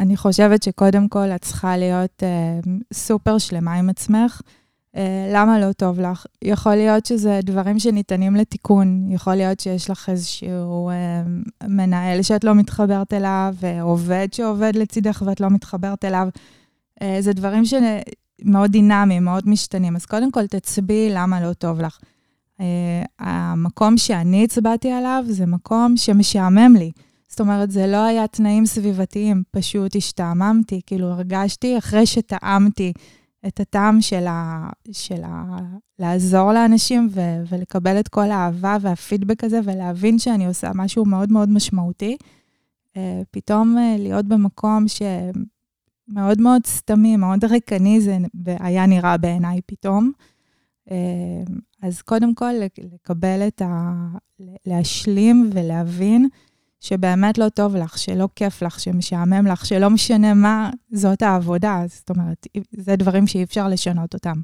אני 0.00 0.16
חושבת 0.16 0.62
שקודם 0.62 1.08
כל 1.08 1.28
את 1.28 1.42
צריכה 1.42 1.76
להיות 1.76 2.22
uh, 2.22 2.68
סופר 2.92 3.38
שלמה 3.38 3.74
עם 3.74 3.90
עצמך. 3.90 4.40
Uh, 4.94 4.98
למה 5.34 5.58
לא 5.60 5.72
טוב 5.72 6.00
לך? 6.00 6.26
יכול 6.42 6.74
להיות 6.74 7.06
שזה 7.06 7.40
דברים 7.42 7.78
שניתנים 7.78 8.36
לתיקון, 8.36 9.06
יכול 9.10 9.34
להיות 9.34 9.60
שיש 9.60 9.90
לך 9.90 10.08
איזשהו 10.08 10.90
uh, 10.90 11.66
מנהל 11.68 12.22
שאת 12.22 12.44
לא 12.44 12.54
מתחברת 12.54 13.12
אליו, 13.12 13.54
עובד 13.82 14.28
שעובד 14.32 14.72
לצידך 14.76 15.22
ואת 15.26 15.40
לא 15.40 15.50
מתחברת 15.50 16.04
אליו. 16.04 16.28
Uh, 17.00 17.04
זה 17.20 17.32
דברים 17.32 17.62
שמאוד 17.64 18.70
דינמיים, 18.70 19.24
מאוד 19.24 19.48
משתנים. 19.48 19.96
אז 19.96 20.06
קודם 20.06 20.30
כל 20.30 20.46
תצביעי 20.46 21.10
למה 21.14 21.40
לא 21.40 21.52
טוב 21.52 21.80
לך. 21.80 21.98
Uh, 22.58 22.62
המקום 23.18 23.96
שאני 23.96 24.44
הצבעתי 24.44 24.90
עליו 24.90 25.24
זה 25.28 25.46
מקום 25.46 25.96
שמשעמם 25.96 26.76
לי. 26.76 26.90
זאת 27.32 27.40
אומרת, 27.40 27.70
זה 27.70 27.86
לא 27.86 28.04
היה 28.04 28.26
תנאים 28.26 28.66
סביבתיים, 28.66 29.42
פשוט 29.50 29.96
השתעממתי, 29.96 30.80
כאילו 30.86 31.06
הרגשתי 31.06 31.78
אחרי 31.78 32.06
שטעמתי 32.06 32.92
את 33.46 33.60
הטעם 33.60 34.00
של, 34.00 34.26
ה, 34.26 34.68
של 34.92 35.24
ה, 35.24 35.58
לעזור 35.98 36.52
לאנשים 36.52 37.08
ו, 37.10 37.20
ולקבל 37.48 38.00
את 38.00 38.08
כל 38.08 38.30
האהבה 38.30 38.76
והפידבק 38.80 39.44
הזה 39.44 39.60
ולהבין 39.64 40.18
שאני 40.18 40.46
עושה 40.46 40.70
משהו 40.74 41.04
מאוד 41.04 41.32
מאוד 41.32 41.48
משמעותי. 41.48 42.16
אה, 42.96 43.22
פתאום 43.30 43.78
אה, 43.78 43.96
להיות 43.98 44.26
במקום 44.26 44.84
שמאוד 44.88 46.40
מאוד 46.40 46.66
סתמי, 46.66 47.16
מאוד 47.16 47.44
ריקני, 47.44 48.00
זה 48.00 48.18
היה 48.60 48.86
נראה 48.86 49.16
בעיניי 49.16 49.60
פתאום. 49.66 50.12
אה, 50.90 50.96
אז 51.82 52.02
קודם 52.02 52.34
כל, 52.34 52.52
לקבל 52.92 53.46
את 53.48 53.62
ה... 53.62 53.92
להשלים 54.66 55.50
ולהבין 55.52 56.28
שבאמת 56.82 57.38
לא 57.38 57.48
טוב 57.48 57.76
לך, 57.76 57.98
שלא 57.98 58.28
כיף 58.36 58.62
לך, 58.62 58.80
שמשעמם 58.80 59.46
לך, 59.46 59.66
שלא 59.66 59.90
משנה 59.90 60.34
מה, 60.34 60.70
זאת 60.92 61.22
העבודה. 61.22 61.82
זאת 61.88 62.10
אומרת, 62.10 62.46
זה 62.72 62.96
דברים 62.96 63.26
שאי 63.26 63.42
אפשר 63.42 63.68
לשנות 63.68 64.14
אותם. 64.14 64.34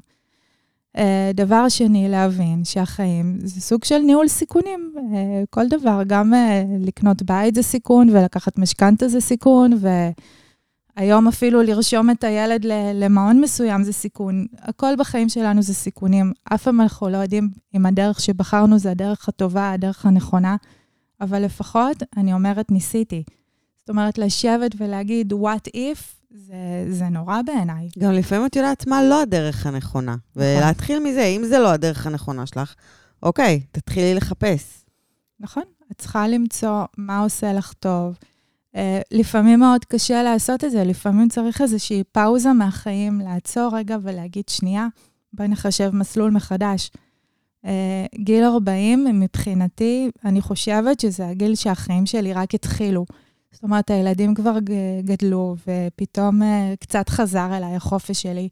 Uh, 0.97 1.01
דבר 1.33 1.69
שני, 1.69 2.09
להבין 2.09 2.65
שהחיים 2.65 3.37
זה 3.43 3.61
סוג 3.61 3.83
של 3.83 3.97
ניהול 3.97 4.27
סיכונים. 4.27 4.93
Uh, 4.95 5.01
כל 5.49 5.67
דבר, 5.67 6.01
גם 6.07 6.33
uh, 6.33 6.37
לקנות 6.79 7.23
בית 7.23 7.55
זה 7.55 7.63
סיכון, 7.63 8.09
ולקחת 8.09 8.57
משכנתה 8.57 9.07
זה 9.07 9.21
סיכון, 9.21 9.71
והיום 10.97 11.27
אפילו 11.27 11.61
לרשום 11.61 12.09
את 12.09 12.23
הילד 12.23 12.65
למעון 12.93 13.41
מסוים 13.41 13.83
זה 13.83 13.93
סיכון. 13.93 14.45
הכל 14.61 14.95
בחיים 14.97 15.29
שלנו 15.29 15.61
זה 15.61 15.73
סיכונים. 15.73 16.33
אף 16.53 16.63
פעם 16.63 16.81
אנחנו 16.81 17.09
לא 17.09 17.17
יודעים 17.17 17.49
אם 17.75 17.85
הדרך 17.85 18.19
שבחרנו 18.19 18.79
זה 18.79 18.91
הדרך 18.91 19.29
הטובה, 19.29 19.71
הדרך 19.71 20.05
הנכונה. 20.05 20.55
אבל 21.21 21.45
לפחות, 21.45 22.03
אני 22.17 22.33
אומרת, 22.33 22.71
ניסיתי. 22.71 23.23
זאת 23.79 23.89
אומרת, 23.89 24.17
לשבת 24.17 24.71
ולהגיד, 24.77 25.33
what 25.33 25.69
if, 25.75 26.19
זה, 26.29 26.85
זה 26.89 27.09
נורא 27.09 27.41
בעיניי. 27.45 27.89
גם 27.99 28.11
לפעמים 28.11 28.45
את 28.45 28.55
יודעת 28.55 28.87
מה 28.87 29.03
לא 29.03 29.21
הדרך 29.21 29.65
הנכונה. 29.65 30.15
נכון. 30.35 30.43
ולהתחיל 30.43 30.99
מזה, 30.99 31.23
אם 31.23 31.45
זה 31.45 31.59
לא 31.59 31.71
הדרך 31.71 32.07
הנכונה 32.07 32.45
שלך, 32.45 32.75
אוקיי, 33.23 33.61
תתחילי 33.71 34.13
לחפש. 34.13 34.85
נכון, 35.39 35.63
את 35.91 35.97
צריכה 35.97 36.27
למצוא 36.27 36.83
מה 36.97 37.19
עושה 37.19 37.53
לך 37.53 37.73
טוב. 37.73 38.17
Uh, 38.75 38.77
לפעמים 39.11 39.59
מאוד 39.59 39.85
קשה 39.85 40.23
לעשות 40.23 40.63
את 40.63 40.71
זה, 40.71 40.83
לפעמים 40.83 41.29
צריך 41.29 41.61
איזושהי 41.61 42.03
פאוזה 42.11 42.53
מהחיים, 42.53 43.19
לעצור 43.19 43.77
רגע 43.77 43.97
ולהגיד, 44.01 44.49
שנייה, 44.49 44.87
בואי 45.33 45.47
נחשב 45.47 45.89
מסלול 45.93 46.31
מחדש. 46.31 46.91
אה, 47.65 48.05
גיל 48.15 48.43
40, 48.43 49.05
מבחינתי, 49.19 50.09
אני 50.25 50.41
חושבת 50.41 50.99
שזה 50.99 51.27
הגיל 51.27 51.55
שהחיים 51.55 52.05
שלי 52.05 52.33
רק 52.33 52.55
התחילו. 52.55 53.05
זאת 53.51 53.63
אומרת, 53.63 53.89
הילדים 53.89 54.33
כבר 54.33 54.57
גדלו, 55.03 55.55
ופתאום 55.67 56.43
אה, 56.43 56.73
קצת 56.79 57.09
חזר 57.09 57.57
אליי 57.57 57.75
החופש 57.75 58.21
שלי. 58.21 58.49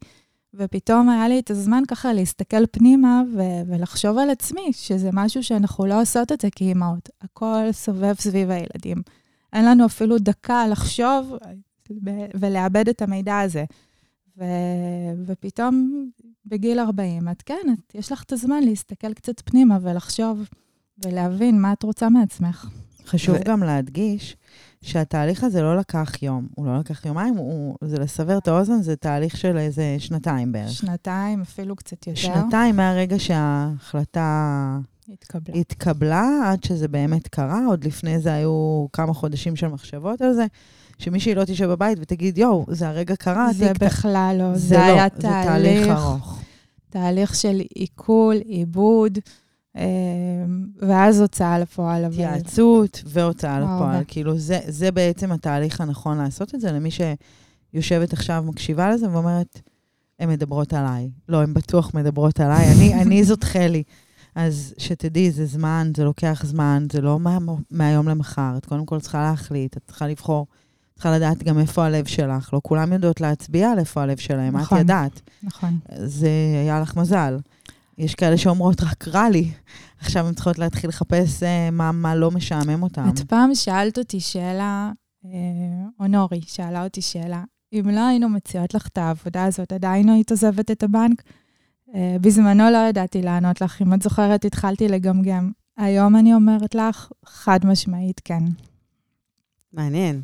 ופתאום 0.54 1.08
היה 1.08 1.28
לי 1.28 1.38
את 1.38 1.50
הזמן 1.50 1.82
ככה 1.88 2.12
להסתכל 2.12 2.66
פנימה 2.66 3.22
ו- 3.34 3.62
ולחשוב 3.66 4.18
על 4.18 4.30
עצמי, 4.30 4.70
שזה 4.72 5.10
משהו 5.12 5.42
שאנחנו 5.42 5.86
לא 5.86 6.02
עושות 6.02 6.32
את 6.32 6.40
זה 6.40 6.48
כאימהות. 6.56 7.08
הכל 7.22 7.72
סובב 7.72 8.14
סביב 8.18 8.50
הילדים. 8.50 9.02
אין 9.52 9.64
לנו 9.64 9.86
אפילו 9.86 10.18
דקה 10.18 10.66
לחשוב 10.66 11.32
ולאבד 12.34 12.88
את 12.88 13.02
המידע 13.02 13.38
הזה. 13.38 13.64
ו- 14.38 15.22
ופתאום 15.26 16.04
בגיל 16.46 16.78
40, 16.78 17.28
את 17.28 17.42
כן, 17.42 17.54
את, 17.72 17.94
יש 17.94 18.12
לך 18.12 18.22
את 18.22 18.32
הזמן 18.32 18.62
להסתכל 18.62 19.14
קצת 19.14 19.40
פנימה 19.44 19.78
ולחשוב 19.82 20.48
ולהבין 21.04 21.60
מה 21.60 21.72
את 21.72 21.82
רוצה 21.82 22.08
מעצמך. 22.08 22.68
חשוב 23.06 23.36
ו... 23.36 23.44
גם 23.44 23.62
להדגיש 23.62 24.36
שהתהליך 24.82 25.44
הזה 25.44 25.62
לא 25.62 25.76
לקח 25.76 26.12
יום, 26.22 26.46
הוא 26.54 26.66
לא 26.66 26.78
לקח 26.78 27.06
יומיים, 27.06 27.34
הוא, 27.34 27.76
זה 27.84 27.98
לסבר 27.98 28.38
את 28.38 28.48
האוזן, 28.48 28.82
זה 28.82 28.96
תהליך 28.96 29.36
של 29.36 29.58
איזה 29.58 29.96
שנתיים 29.98 30.52
בערך. 30.52 30.70
שנתיים, 30.70 31.40
אפילו 31.40 31.76
קצת 31.76 32.06
יותר. 32.06 32.20
שנתיים 32.20 32.76
מהרגע 32.76 33.18
שההחלטה 33.18 34.78
התקבלה. 35.12 35.56
התקבלה, 35.56 36.28
עד 36.44 36.64
שזה 36.64 36.88
באמת 36.88 37.28
קרה, 37.28 37.66
עוד 37.66 37.84
לפני 37.84 38.18
זה 38.18 38.32
היו 38.32 38.86
כמה 38.92 39.14
חודשים 39.14 39.56
של 39.56 39.68
מחשבות 39.68 40.22
על 40.22 40.32
זה. 40.32 40.46
שמישהי 40.98 41.34
לא 41.34 41.44
תשב 41.44 41.66
בבית 41.66 41.98
ותגיד, 42.00 42.38
יואו, 42.38 42.66
זה 42.68 42.88
הרגע 42.88 43.16
קרה. 43.16 43.52
זה 43.52 43.72
תיק, 43.72 43.82
בכלל 43.82 44.36
לא, 44.38 44.52
זה, 44.52 44.58
זה 44.58 44.76
לא, 44.76 44.82
היה 44.82 45.06
זה 45.16 45.22
תהליך, 45.22 45.86
ארוך. 45.88 46.42
תהליך 46.90 47.34
של 47.34 47.60
עיכול, 47.74 48.36
עיבוד, 48.36 49.18
אה, 49.76 49.82
ואז 50.78 51.20
הוצאה 51.20 51.58
לפועל. 51.58 52.04
התייעצות 52.04 53.02
והוצאה 53.06 53.60
לפועל. 53.60 54.04
כאילו, 54.08 54.38
זה, 54.38 54.60
זה 54.68 54.90
בעצם 54.90 55.32
התהליך 55.32 55.80
הנכון 55.80 56.18
לעשות 56.18 56.54
את 56.54 56.60
זה, 56.60 56.72
למי 56.72 56.88
שיושבת 56.90 58.12
עכשיו, 58.12 58.44
מקשיבה 58.46 58.90
לזה 58.90 59.10
ואומרת, 59.10 59.60
הן 60.18 60.30
מדברות 60.30 60.72
עליי. 60.72 61.10
לא, 61.28 61.42
הן 61.42 61.54
בטוח 61.54 61.94
מדברות 61.94 62.40
עליי, 62.40 62.72
אני, 62.76 62.94
אני 63.02 63.24
זאת 63.24 63.44
חלי. 63.44 63.82
אז 64.34 64.74
שתדעי, 64.78 65.30
זה 65.30 65.46
זמן, 65.46 65.92
זה 65.96 66.04
לוקח 66.04 66.42
זמן, 66.46 66.86
זה 66.92 67.00
לא 67.00 67.18
מה, 67.18 67.38
מהיום 67.70 68.08
למחר. 68.08 68.54
את 68.56 68.66
קודם 68.66 68.86
כל 68.86 69.00
צריכה 69.00 69.22
להחליט, 69.22 69.76
את 69.76 69.82
צריכה 69.86 70.06
לבחור 70.06 70.46
צריכה 70.98 71.16
לדעת 71.16 71.42
גם 71.42 71.58
איפה 71.58 71.84
הלב 71.84 72.06
שלך. 72.06 72.50
לא 72.52 72.60
כולם 72.62 72.92
יודעות 72.92 73.20
להצביע 73.20 73.70
על 73.70 73.78
איפה 73.78 74.02
הלב 74.02 74.16
שלהם, 74.16 74.56
נכון, 74.56 74.78
את 74.78 74.82
ידעת. 74.82 75.20
נכון. 75.42 75.78
זה 75.96 76.28
היה 76.62 76.80
לך 76.80 76.96
מזל. 76.96 77.36
יש 77.98 78.14
כאלה 78.14 78.38
שאומרות, 78.38 78.80
רק 78.80 79.08
רע 79.08 79.30
לי. 79.30 79.50
עכשיו 80.00 80.26
הן 80.26 80.34
צריכות 80.34 80.58
להתחיל 80.58 80.90
לחפש 80.90 81.42
אה, 81.42 81.70
מה, 81.70 81.92
מה 81.92 82.14
לא 82.14 82.30
משעמם 82.30 82.82
אותם. 82.82 83.08
את 83.08 83.18
פעם 83.18 83.54
שאלת 83.54 83.98
אותי 83.98 84.20
שאלה, 84.20 84.92
אה, 85.24 85.30
או 86.00 86.06
נורי 86.06 86.40
שאלה 86.46 86.84
אותי 86.84 87.02
שאלה, 87.02 87.44
אם 87.72 87.88
לא 87.92 88.06
היינו 88.06 88.28
מציעות 88.28 88.74
לך 88.74 88.86
את 88.86 88.98
העבודה 88.98 89.44
הזאת, 89.44 89.72
עדיין 89.72 90.08
היית 90.08 90.30
עוזבת 90.30 90.70
את 90.70 90.82
הבנק? 90.82 91.22
אה, 91.94 92.16
בזמנו 92.20 92.70
לא 92.70 92.78
ידעתי 92.88 93.22
לענות 93.22 93.60
לך. 93.60 93.82
אם 93.82 93.94
את 93.94 94.02
זוכרת, 94.02 94.44
התחלתי 94.44 94.88
לגמגם. 94.88 95.50
היום 95.76 96.16
אני 96.16 96.34
אומרת 96.34 96.74
לך, 96.74 97.08
חד 97.26 97.58
משמעית, 97.64 98.20
כן. 98.24 98.42
מעניין. 99.72 100.20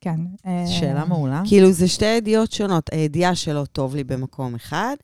כן. 0.00 0.20
אה, 0.46 0.64
שאלה 0.66 1.04
מעולה. 1.04 1.42
כאילו, 1.48 1.72
זה 1.72 1.88
שתי 1.88 2.04
ידיעות 2.04 2.52
שונות. 2.52 2.90
הידיעה 2.92 3.34
שלא 3.34 3.64
טוב 3.72 3.96
לי 3.96 4.04
במקום 4.04 4.54
אחד, 4.54 4.96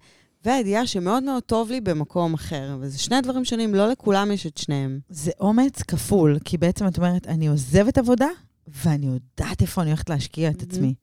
והידיעה 0.45 0.87
שמאוד 0.87 1.23
מאוד 1.23 1.43
טוב 1.43 1.71
לי 1.71 1.81
במקום 1.81 2.35
אחר. 2.35 2.77
וזה 2.81 2.99
שני 2.99 3.21
דברים 3.21 3.45
שונים, 3.45 3.75
לא 3.75 3.89
לכולם 3.89 4.33
יש 4.33 4.47
את 4.47 4.59
שניהם. 4.59 5.01
זה 5.09 5.31
אומץ 5.41 5.83
כפול, 5.83 6.39
כי 6.45 6.59
בעצם 6.59 6.87
את 6.87 6.97
אומרת, 6.97 7.27
אני 7.27 7.47
עוזבת 7.47 7.99
עבודה, 7.99 8.29
ואני 8.69 9.07
יודעת 9.07 9.63
איפה 9.63 9.83
אני 9.83 9.91
הולכת 9.91 10.11
להשקיע 10.11 10.51
את. 10.51 10.63
עצמי. 10.63 10.95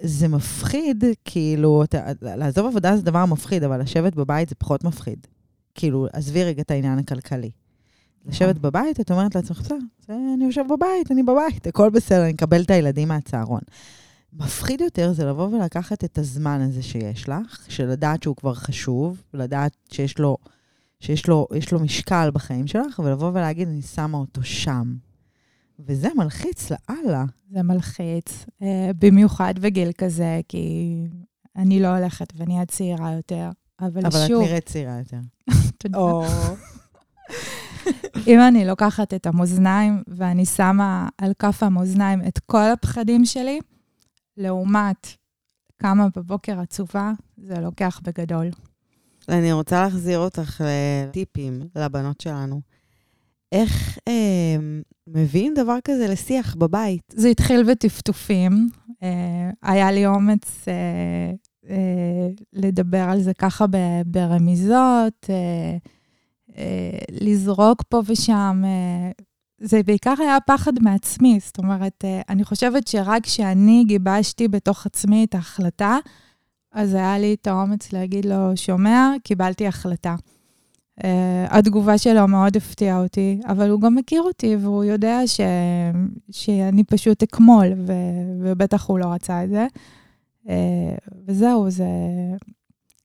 זה 0.00 0.28
מפחיד, 0.28 1.04
כאילו, 1.24 1.82
אתה, 1.84 2.12
לעזוב 2.22 2.66
עבודה 2.66 2.96
זה 2.96 3.02
דבר 3.02 3.24
מפחיד, 3.26 3.62
אבל 3.64 3.80
לשבת 3.80 4.14
בבית 4.14 4.48
זה 4.48 4.54
פחות 4.54 4.84
מפחיד. 4.84 5.26
כאילו, 5.74 6.06
עזבי 6.12 6.44
רגע 6.44 6.62
את 6.62 6.70
העניין 6.70 6.98
הכלכלי. 6.98 7.50
לשבת 8.26 8.58
בבית, 8.58 9.00
את 9.00 9.10
אומרת 9.10 9.34
לעצמך, 9.34 9.60
בסדר, 9.60 9.76
זה- 10.06 10.12
אני 10.36 10.44
יושב 10.44 10.64
בבית, 10.70 11.10
אני 11.10 11.22
בבית, 11.22 11.66
הכל 11.66 11.90
בסדר, 11.90 12.22
אני 12.22 12.30
אקבל 12.32 12.62
את 12.62 12.70
הילדים 12.70 13.08
מהצהרון. 13.08 13.60
מפחיד 14.32 14.80
יותר 14.80 15.12
זה 15.12 15.24
לבוא 15.24 15.48
ולקחת 15.48 16.04
את 16.04 16.18
הזמן 16.18 16.60
הזה 16.60 16.82
שיש 16.82 17.28
לך, 17.28 17.66
של 17.68 17.86
לדעת 17.86 18.22
שהוא 18.22 18.36
כבר 18.36 18.54
חשוב, 18.54 19.22
לדעת 19.34 19.72
שיש 19.92 20.18
לו, 20.18 20.36
שיש 21.00 21.28
לו, 21.28 21.46
יש 21.56 21.72
לו 21.72 21.80
משקל 21.80 22.30
בחיים 22.32 22.66
שלך, 22.66 22.98
ולבוא 23.04 23.28
ולהגיד, 23.30 23.68
אני 23.68 23.82
שמה 23.82 24.18
אותו 24.18 24.42
שם. 24.42 24.94
וזה 25.78 26.08
מלחיץ 26.16 26.70
לאללה. 26.70 27.24
זה 27.50 27.62
מלחיץ, 27.62 28.46
אה, 28.62 28.90
במיוחד 28.98 29.54
בגיל 29.58 29.92
כזה, 29.98 30.40
כי 30.48 30.96
אני 31.56 31.80
לא 31.80 31.96
הולכת 31.96 32.26
ונהיה 32.36 32.66
צעירה 32.66 33.12
יותר. 33.12 33.50
אבל, 33.80 34.06
אבל 34.06 34.22
את 34.22 34.28
שוב, 34.28 34.42
נראית 34.42 34.66
צעירה 34.66 34.98
יותר. 34.98 35.18
תודה. 35.78 35.98
אם 38.26 38.40
אני 38.48 38.64
לוקחת 38.64 39.14
את 39.14 39.26
המאזניים 39.26 40.02
ואני 40.08 40.46
שמה 40.46 41.08
על 41.18 41.32
כף 41.38 41.62
המאזניים 41.62 42.22
את 42.28 42.38
כל 42.38 42.70
הפחדים 42.72 43.24
שלי, 43.24 43.60
לעומת 44.36 45.06
כמה 45.78 46.06
בבוקר 46.16 46.60
עצובה, 46.60 47.12
זה 47.36 47.60
לוקח 47.60 48.00
בגדול. 48.04 48.50
אני 49.28 49.52
רוצה 49.52 49.82
להחזיר 49.82 50.18
אותך 50.18 50.60
לטיפים 50.60 51.60
לבנות 51.76 52.20
שלנו. 52.20 52.60
איך 53.52 53.98
אה, 54.08 54.56
מביאים 55.06 55.54
דבר 55.54 55.76
כזה 55.84 56.06
לשיח 56.08 56.54
בבית? 56.54 57.02
זה 57.16 57.28
התחיל 57.28 57.62
בטפטופים. 57.70 58.68
אה, 59.02 59.50
היה 59.62 59.92
לי 59.92 60.06
אומץ 60.06 60.68
אה, 60.68 61.32
אה, 61.70 62.28
לדבר 62.52 63.06
על 63.08 63.20
זה 63.20 63.34
ככה 63.34 63.64
ברמיזות, 64.06 65.26
אה, 65.30 65.76
לזרוק 67.10 67.82
פה 67.88 68.02
ושם. 68.06 68.62
אה, 68.64 69.10
זה 69.58 69.82
בעיקר 69.82 70.14
היה 70.18 70.38
פחד 70.46 70.72
מעצמי, 70.82 71.38
זאת 71.46 71.58
אומרת, 71.58 72.04
אה, 72.04 72.20
אני 72.28 72.44
חושבת 72.44 72.88
שרק 72.88 73.22
כשאני 73.22 73.84
גיבשתי 73.86 74.48
בתוך 74.48 74.86
עצמי 74.86 75.24
את 75.24 75.34
ההחלטה, 75.34 75.98
אז 76.72 76.94
היה 76.94 77.18
לי 77.18 77.34
את 77.34 77.46
האומץ 77.46 77.92
להגיד 77.92 78.24
לו, 78.24 78.56
שומע, 78.56 79.10
קיבלתי 79.24 79.66
החלטה. 79.66 80.14
Uh, 81.00 81.04
התגובה 81.50 81.98
שלו 81.98 82.28
מאוד 82.28 82.56
הפתיעה 82.56 83.02
אותי, 83.02 83.40
אבל 83.46 83.70
הוא 83.70 83.80
גם 83.80 83.94
מכיר 83.94 84.22
אותי, 84.22 84.56
והוא 84.56 84.84
יודע 84.84 85.26
ש... 85.26 85.40
שאני 86.30 86.84
פשוט 86.84 87.22
אקמול, 87.22 87.66
ו... 87.86 87.92
ובטח 88.40 88.86
הוא 88.86 88.98
לא 88.98 89.06
רצה 89.06 89.44
את 89.44 89.50
זה. 89.50 89.66
Uh, 90.44 90.48
וזהו, 91.26 91.70
זה... 91.70 91.84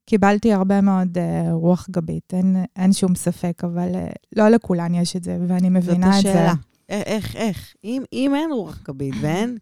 קיבלתי 0.09 0.53
הרבה 0.53 0.81
מאוד 0.81 1.17
uh, 1.17 1.51
רוח 1.51 1.87
גבית, 1.91 2.33
אין, 2.33 2.65
אין 2.75 2.93
שום 2.93 3.15
ספק, 3.15 3.61
אבל 3.63 3.89
uh, 3.93 4.13
לא 4.35 4.49
לכולן 4.49 4.95
יש 4.95 5.15
את 5.15 5.23
זה, 5.23 5.37
ואני 5.47 5.69
מבינה 5.69 6.11
זאת 6.11 6.17
את 6.17 6.23
זה. 6.23 6.29
השאלה. 6.29 6.53
איך, 6.89 7.35
איך? 7.35 7.73
אם, 7.83 8.03
אם 8.13 8.35
אין 8.35 8.51
רוח 8.51 8.79
גבית 8.87 9.13
ואין, 9.21 9.57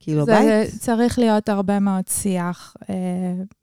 כאילו, 0.00 0.24
זה 0.24 0.32
בית, 0.32 0.80
צריך 0.80 1.18
להיות 1.18 1.48
הרבה 1.48 1.78
מאוד 1.80 2.04
שיח 2.08 2.74
uh, 2.82 2.86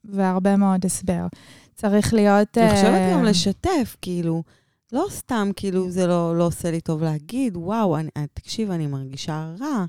והרבה 0.04 0.56
מאוד 0.58 0.86
הסבר. 0.86 1.28
צריך 1.76 2.14
להיות... 2.14 2.58
אני 2.58 2.70
חושבת 2.72 2.90
אה, 2.94 3.12
גם 3.14 3.24
לשתף, 3.24 3.96
כאילו, 4.02 4.44
לא 4.92 5.06
סתם, 5.10 5.50
כאילו, 5.56 5.90
זה 5.90 6.08
לא, 6.08 6.38
לא 6.38 6.44
עושה 6.44 6.72
לי 6.72 6.82
טוב 6.82 7.04
להגיד, 7.04 7.58
וואו, 7.58 7.98
אני- 7.98 8.10
תקשיב, 8.34 8.72
אני 8.72 8.88
מרגישה 8.88 9.52
רע, 9.60 9.86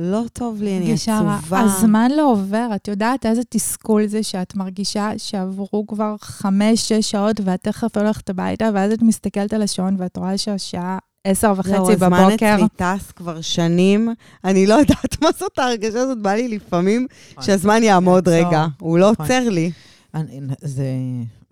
לא 0.00 0.24
טוב 0.32 0.62
לי, 0.62 0.78
אני. 0.78 0.92
עצובה. 0.92 1.60
הזמן 1.60 2.10
לא 2.16 2.30
עובר, 2.32 2.68
את 2.74 2.88
יודעת 2.88 3.26
איזה 3.26 3.42
תסכול 3.48 4.06
זה 4.06 4.22
שאת 4.22 4.56
מרגישה 4.56 5.10
שעברו 5.16 5.86
כבר 5.86 6.14
חמש, 6.20 6.88
שש 6.88 7.10
שעות 7.10 7.40
ואת 7.44 7.62
תכף 7.62 7.96
הולכת 7.96 8.30
הביתה, 8.30 8.70
ואז 8.74 8.92
את 8.92 9.02
מסתכלת 9.02 9.52
על 9.52 9.62
השעון 9.62 9.96
ואת 9.98 10.16
רואה 10.16 10.38
שהשעה 10.38 10.98
עשר 11.24 11.52
וחצי 11.56 11.70
זהו, 11.70 11.92
הזמן 11.92 12.28
בבוקר. 12.28 12.54
אצלי 12.54 12.68
טס 12.76 13.12
כבר 13.12 13.40
שנים, 13.40 14.14
אני 14.44 14.66
לא 14.66 14.74
יודעת 14.74 15.22
מה 15.22 15.28
זאת 15.38 15.58
ההרגשה 15.58 16.00
הזאת, 16.00 16.18
בא 16.22 16.34
לי 16.34 16.48
לפעמים 16.48 17.06
שהזמן 17.40 17.82
יעמוד. 17.82 18.28
רגע, 18.28 18.66
הוא 18.78 18.98
לא 18.98 19.12
נכון. 19.12 19.26
עוצר 19.26 19.48
לי. 19.48 19.70
אני, 20.14 20.40
זה... 20.60 20.84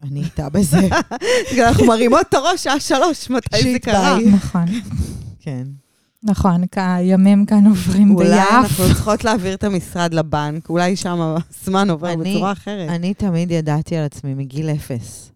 אני 0.03 0.23
איתה 0.23 0.49
בזה. 0.49 0.89
אנחנו 1.67 1.87
מרימות 1.87 2.21
את 2.29 2.35
הראש 2.35 2.65
שעה 2.65 2.81
שלוש, 2.81 3.31
מתי 3.31 3.73
זה 3.73 3.79
קרה? 3.79 4.19
נכון, 4.33 4.65
כן. 5.41 5.65
נכון, 6.27 6.67
כי 6.67 6.81
הימים 6.81 7.47
כאן 7.47 7.67
עוברים 7.71 8.15
אולי 8.15 8.29
ביעף. 8.29 8.51
אנחנו 8.65 8.85
צריכות 8.85 9.25
להעביר 9.25 9.55
את 9.55 9.65
המשרד 9.65 10.15
לבנק, 10.15 10.69
אולי 10.69 10.97
שם 10.97 11.19
הזמן 11.61 11.91
עובר 11.91 12.13
אני- 12.13 12.35
בצורה 12.35 12.53
אחרת. 12.53 12.89
אני 12.91 13.15
תמיד 13.15 13.51
ידעתי 13.51 13.97
על 13.97 14.05
עצמי 14.05 14.35
מגיל 14.35 14.69
אפס, 14.71 15.33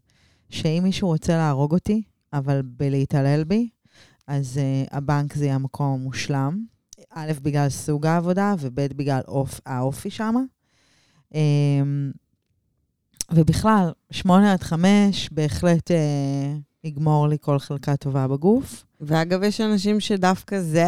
שאם 0.51 0.81
מישהו 0.83 1.09
רוצה 1.09 1.37
להרוג 1.37 1.73
אותי, 1.75 2.03
אבל 2.33 2.63
בלהתעלל 2.65 3.45
בי, 3.45 3.69
אז 4.27 4.61
uh, 4.87 4.97
הבנק 4.97 5.35
זה 5.35 5.45
יהיה 5.45 5.55
המקום 5.55 5.87
המושלם. 6.01 6.65
א', 7.15 7.33
בגלל 7.43 7.69
סוג 7.69 8.07
העבודה, 8.07 8.55
וב', 8.61 8.81
בגלל 8.81 9.21
אופ, 9.29 9.61
האופי 9.67 10.11
שם. 10.11 10.35
Um, 11.33 11.37
ובכלל, 13.33 13.91
שמונה 14.11 14.53
עד 14.53 14.63
חמש 14.63 15.29
בהחלט 15.33 15.91
uh, 15.91 15.95
יגמור 16.85 17.29
לי 17.29 17.37
כל 17.41 17.59
חלקה 17.59 17.97
טובה 17.97 18.29
בגוף. 18.29 18.85
ואגב, 19.01 19.43
יש 19.43 19.61
אנשים 19.61 20.01
שדווקא 20.01 20.61
זה 20.61 20.85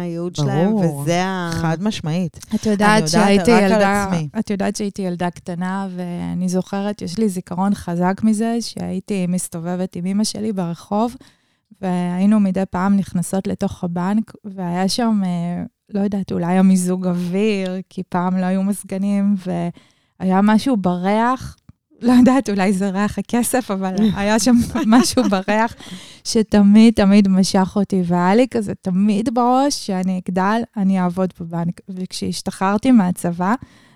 הייעוד 0.00 0.36
שלהם, 0.36 0.70
ברור. 0.70 0.96
וזה 0.96 1.24
ה... 1.24 1.50
חד 1.52 1.82
משמעית. 1.82 2.38
את 2.54 2.66
יודעת 2.66 3.08
שהייתי 3.08 3.50
ילדה. 3.50 4.10
את 4.38 4.50
יודעת 4.50 4.76
שהייתי 4.76 5.02
ילדה 5.02 5.30
קטנה, 5.30 5.88
ואני 5.96 6.48
זוכרת, 6.48 7.02
יש 7.02 7.18
לי 7.18 7.28
זיכרון 7.28 7.74
חזק 7.74 8.20
מזה, 8.24 8.56
שהייתי 8.60 9.26
מסתובבת 9.26 9.96
עם 9.96 10.06
אמא 10.06 10.24
שלי 10.24 10.52
ברחוב, 10.52 11.16
והיינו 11.80 12.40
מדי 12.40 12.62
פעם 12.70 12.96
נכנסות 12.96 13.46
לתוך 13.46 13.84
הבנק, 13.84 14.32
והיה 14.44 14.88
שם, 14.88 15.20
אה, 15.24 15.62
לא 15.94 16.00
יודעת, 16.00 16.32
אולי 16.32 16.58
המיזוג 16.58 17.06
אוויר, 17.06 17.76
כי 17.88 18.02
פעם 18.08 18.36
לא 18.36 18.44
היו 18.44 18.62
מזגנים, 18.62 19.34
והיה 19.46 20.42
משהו 20.42 20.76
בריח, 20.76 21.56
לא 22.02 22.12
יודעת, 22.12 22.50
אולי 22.50 22.72
זה 22.72 22.90
ריח 22.90 23.18
הכסף, 23.18 23.70
אבל 23.70 23.94
היה 24.16 24.38
שם 24.38 24.56
משהו 24.86 25.22
בריח 25.22 25.74
שתמיד 26.24 26.94
תמיד 26.94 27.28
משך 27.28 27.72
אותי, 27.76 28.02
והיה 28.04 28.34
לי 28.34 28.46
כזה 28.50 28.72
תמיד 28.74 29.34
בראש 29.34 29.86
שאני 29.86 30.20
אגדל, 30.24 30.62
אני 30.76 31.00
אעבוד 31.00 31.32
בבנק. 31.40 31.80
וכשהשתחררתי 31.88 32.92
מהצבא, 32.92 33.54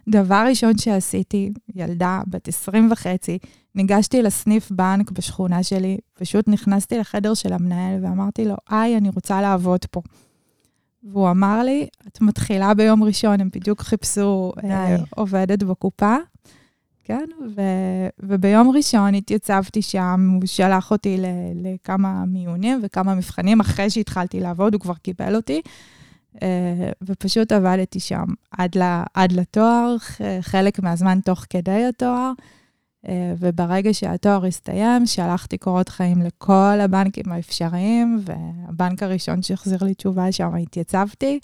דבר 0.08 0.44
ראשון 0.48 0.78
שעשיתי, 0.78 1.50
ילדה 1.74 2.20
בת 2.26 2.48
20 2.48 2.92
וחצי, 2.92 3.38
ניגשתי 3.74 4.22
לסניף 4.22 4.70
בנק 4.70 5.10
בשכונה 5.10 5.62
שלי, 5.62 5.98
פשוט 6.14 6.48
נכנסתי 6.48 6.98
לחדר 6.98 7.34
של 7.34 7.52
המנהל 7.52 8.04
ואמרתי 8.04 8.44
לו, 8.44 8.54
היי, 8.68 8.96
אני 8.96 9.08
רוצה 9.08 9.42
לעבוד 9.42 9.84
פה. 9.90 10.02
והוא 11.02 11.30
אמר 11.30 11.62
לי, 11.62 11.86
את 12.08 12.20
מתחילה 12.20 12.74
ביום 12.74 13.04
ראשון, 13.04 13.40
הם 13.40 13.48
בדיוק 13.52 13.80
חיפשו 13.80 14.52
אה. 14.64 14.96
עובדת 15.16 15.62
בקופה. 15.62 16.16
כן, 17.04 17.24
ו, 17.56 17.60
וביום 18.20 18.70
ראשון 18.70 19.14
התייצבתי 19.14 19.82
שם, 19.82 20.30
הוא 20.34 20.46
שלח 20.46 20.90
אותי 20.90 21.16
ל, 21.18 21.24
לכמה 21.54 22.24
מיונים 22.26 22.80
וכמה 22.82 23.14
מבחנים, 23.14 23.60
אחרי 23.60 23.90
שהתחלתי 23.90 24.40
לעבוד, 24.40 24.74
הוא 24.74 24.80
כבר 24.80 24.94
קיבל 24.94 25.36
אותי, 25.36 25.60
אה, 26.42 26.90
ופשוט 27.02 27.52
עבדתי 27.52 28.00
שם 28.00 28.24
עד, 28.50 28.78
ל, 28.78 29.02
עד 29.14 29.32
לתואר, 29.32 29.96
חלק 30.40 30.78
מהזמן 30.78 31.20
תוך 31.24 31.44
כדי 31.50 31.84
התואר, 31.84 32.32
אה, 33.08 33.34
וברגע 33.38 33.94
שהתואר 33.94 34.46
הסתיים, 34.46 35.06
שלחתי 35.06 35.58
קורות 35.58 35.88
חיים 35.88 36.22
לכל 36.22 36.78
הבנקים 36.80 37.32
האפשריים, 37.32 38.20
והבנק 38.24 39.02
הראשון 39.02 39.42
שהחזיר 39.42 39.78
לי 39.82 39.94
תשובה 39.94 40.32
שם 40.32 40.54
התייצבתי, 40.54 41.38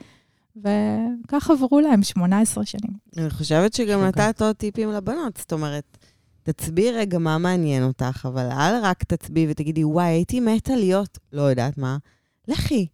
וכך 0.57 1.51
עברו 1.51 1.81
להם 1.81 2.03
18 2.03 2.65
שנים. 2.67 2.93
אני 3.17 3.31
חושבת 3.31 3.73
שגם. 3.73 4.01
נתת 4.01 4.43
עוד 4.43 4.57
טיפים 4.57 4.91
לבנות, 4.91 5.37
זאת 5.37 5.53
אומרת, 5.53 5.99
תצביעי 6.43 6.93
רגע 6.93 7.19
מה 7.19 7.39
מעניין 7.39 7.83
אותך, 7.83 8.27
אבל 8.29 8.49
אל 8.51 8.81
רק 8.83 9.05
תצביעי 9.05 9.47
ותגידי, 9.51 9.85
וואי, 9.85 10.07
הייתי 10.07 10.41
מתה 10.41 10.77
להיות, 10.77 11.19
לא 11.33 11.43
יודעת 11.43 11.79
מה. 11.79 11.97
לכי, 12.49 12.87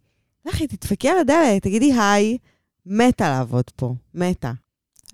לכי, 0.45 0.67
תדפקי 0.67 1.09
על 1.09 1.17
הדלת, 1.17 1.61
תגידי 1.61 1.93
היי, 1.93 2.37
מתה 2.85 3.29
לעבוד 3.29 3.65
פה, 3.75 3.95
מתה. 4.13 4.51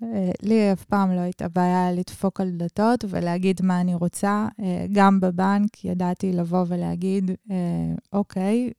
אה, 0.02 0.30
לי 0.42 0.72
אף 0.72 0.84
פעם 0.84 1.12
לא 1.12 1.20
הייתה 1.20 1.48
בעיה 1.48 1.92
לדפוק 1.92 2.40
על 2.40 2.50
דלתות 2.50 3.04
ולהגיד 3.08 3.60
מה 3.62 3.80
אני 3.80 3.94
רוצה. 3.94 4.48
אה, 4.60 4.86
גם 4.92 5.20
בבנק 5.20 5.84
ידעתי 5.84 6.32
לבוא 6.32 6.64
ולהגיד, 6.68 7.30
אה, 7.50 7.56
אוקיי, 8.12 8.70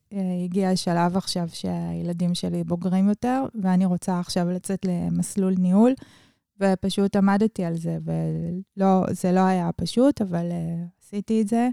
הגיע 0.44 0.70
השלב 0.70 1.16
עכשיו 1.16 1.48
שהילדים 1.52 2.34
שלי 2.34 2.64
בוגרים 2.64 3.08
יותר, 3.08 3.44
ואני 3.62 3.84
רוצה 3.84 4.20
עכשיו 4.20 4.50
לצאת 4.50 4.84
למסלול 4.84 5.54
ניהול, 5.58 5.94
ופשוט 6.60 7.16
עמדתי 7.16 7.64
על 7.64 7.76
זה, 7.76 7.98
וזה 8.04 9.32
לא 9.32 9.40
היה 9.40 9.70
פשוט, 9.76 10.22
אבל 10.22 10.46
עשיתי 11.02 11.42
את 11.42 11.48
זה. 11.48 11.68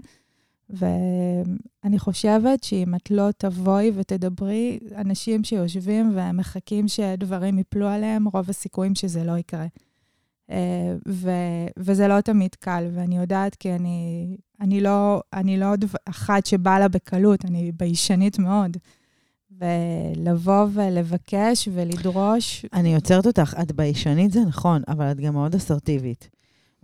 ואני 0.70 1.98
חושבת 1.98 2.64
שאם 2.64 2.94
את 2.94 3.10
לא 3.10 3.28
תבואי 3.36 3.92
ותדברי, 3.94 4.78
אנשים 4.96 5.44
שיושבים 5.44 6.12
ומחכים 6.14 6.88
שדברים 6.88 7.58
יפלו 7.58 7.88
עליהם, 7.88 8.28
רוב 8.28 8.50
הסיכויים 8.50 8.94
שזה 8.94 9.24
לא 9.24 9.38
יקרה. 9.38 9.66
אה, 10.50 10.96
ו- 11.08 11.66
וזה 11.78 12.08
לא 12.08 12.20
תמיד 12.20 12.54
קל, 12.54 12.88
ואני 12.94 13.16
יודעת 13.16 13.54
כי 13.54 13.72
אני, 13.72 14.36
אני 14.60 14.80
לא, 14.80 15.20
אני 15.32 15.56
לא 15.56 15.66
אחת 16.08 16.46
שבאה 16.46 16.78
לה 16.78 16.88
בקלות, 16.88 17.44
אני 17.44 17.72
ביישנית 17.72 18.38
מאוד. 18.38 18.76
ולבוא 19.58 20.66
ולבקש 20.72 21.68
ולדרוש. 21.72 22.66
אני 22.72 22.94
עוצרת 22.94 23.26
אותך, 23.26 23.54
את 23.62 23.72
ביישנית 23.72 24.32
זה 24.32 24.40
נכון, 24.40 24.82
אבל 24.88 25.10
את 25.10 25.20
גם 25.20 25.32
מאוד 25.32 25.54
אסרטיבית. 25.54 26.33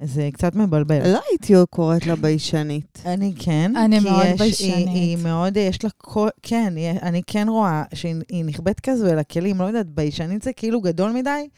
זה 0.03 0.29
קצת 0.33 0.57
מבלבל. 0.57 1.13
לא 1.13 1.21
הייתי 1.31 1.55
קוראת 1.71 2.07
לה 2.07 2.17
ביישנית. 2.17 3.03
אני 3.07 3.35
כן. 3.39 3.73
אני 3.77 3.99
מאוד 4.01 4.27
יש, 4.27 4.41
ביישנית. 4.41 4.75
היא, 4.75 4.87
היא 4.87 5.17
מאוד, 5.17 5.57
יש 5.57 5.85
לה 5.85 5.91
כל... 5.97 6.29
כן, 6.43 6.75
אני 7.03 7.23
כן 7.27 7.49
רואה 7.49 7.83
שהיא 7.95 8.45
נכבדת 8.45 8.81
כזו 8.81 9.07
אל 9.07 9.19
הכלים, 9.19 9.59
לא 9.59 9.65
יודעת, 9.65 9.87
ביישנית 9.87 10.43
זה 10.43 10.53
כאילו 10.53 10.81
גדול 10.81 11.13
מדי, 11.13 11.49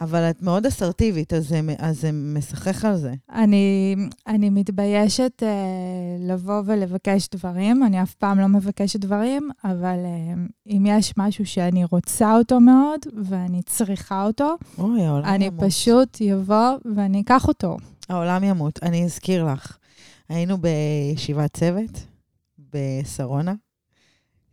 אבל 0.00 0.30
את 0.30 0.42
מאוד 0.42 0.66
אסרטיבית, 0.66 1.32
אז 1.32 1.48
זה, 1.48 1.60
אז 1.78 2.00
זה 2.00 2.10
משחק 2.12 2.84
על 2.84 2.96
זה. 2.96 3.14
אני, 3.32 3.96
אני 4.26 4.50
מתביישת 4.50 5.42
uh, 5.42 5.44
לבוא 6.32 6.62
ולבקש 6.66 7.28
דברים, 7.28 7.84
אני 7.84 8.02
אף 8.02 8.14
פעם 8.14 8.40
לא 8.40 8.46
מבקשת 8.46 9.00
דברים, 9.00 9.50
אבל 9.64 9.96
uh, 9.96 10.70
אם 10.70 10.86
יש 10.86 11.14
משהו 11.16 11.46
שאני 11.46 11.84
רוצה 11.84 12.36
אותו 12.36 12.60
מאוד, 12.60 13.00
ואני 13.24 13.62
צריכה 13.62 14.26
אותו, 14.26 14.56
אוי, 14.78 15.00
אני 15.24 15.44
ימות. 15.44 15.64
פשוט 15.64 16.20
יבוא 16.20 16.70
ואני 16.96 17.20
אקח 17.20 17.48
אותו. 17.48 17.76
העולם 18.08 18.44
ימות. 18.44 18.78
אני 18.82 19.04
אזכיר 19.04 19.44
לך, 19.44 19.76
היינו 20.28 20.58
בישיבת 20.58 21.56
צוות 21.56 22.06
בשרונה, 22.72 23.54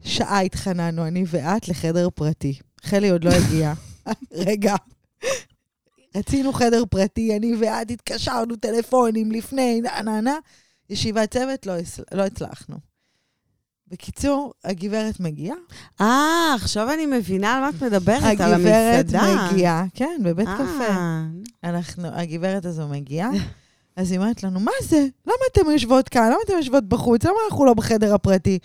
שעה 0.03 0.39
התחננו, 0.39 1.07
אני 1.07 1.23
ואת, 1.27 1.67
לחדר 1.67 2.09
פרטי. 2.09 2.59
חלי 2.81 3.09
עוד 3.09 3.23
לא 3.23 3.29
הגיעה. 3.29 3.73
רגע. 4.47 4.75
רצינו 6.15 6.53
חדר 6.53 6.83
פרטי, 6.89 7.37
אני 7.37 7.55
ואת 7.59 7.91
התקשרנו 7.91 8.55
טלפונים 8.55 9.31
לפני, 9.31 9.81
נה 9.81 10.01
נה 10.01 10.21
נה. 10.21 10.37
ישיבת 10.89 11.31
צוות, 11.31 11.65
לא, 11.65 11.73
לא 12.11 12.23
הצלחנו. 12.23 12.77
בקיצור, 13.87 14.53
הגברת 14.63 15.19
מגיעה. 15.19 15.55
אה, 16.01 16.53
עכשיו 16.55 16.93
אני 16.93 17.05
מבינה 17.05 17.53
על 17.53 17.61
מה 17.61 17.69
את 17.69 17.83
מדברת, 17.83 18.41
על 18.41 18.53
המסעדה. 18.53 19.21
הגברת 19.21 19.51
מגיעה, 19.53 19.85
כן, 19.93 20.19
בבית 20.23 20.47
아. 20.47 20.51
קפה. 20.51 20.93
אנחנו, 21.63 22.07
הגברת 22.07 22.65
הזו 22.65 22.87
מגיעה, 22.87 23.29
אז 23.95 24.11
היא 24.11 24.19
אומרת 24.19 24.43
לנו, 24.43 24.59
מה 24.59 24.71
זה? 24.81 25.05
למה 25.25 25.35
אתן 25.51 25.71
יושבות 25.71 26.09
כאן? 26.09 26.25
למה 26.25 26.37
אתן 26.45 26.53
יושבות 26.53 26.89
בחוץ? 26.89 27.25
למה 27.25 27.35
אנחנו 27.49 27.65
לא 27.65 27.73
בחדר 27.73 28.13
הפרטי? 28.13 28.59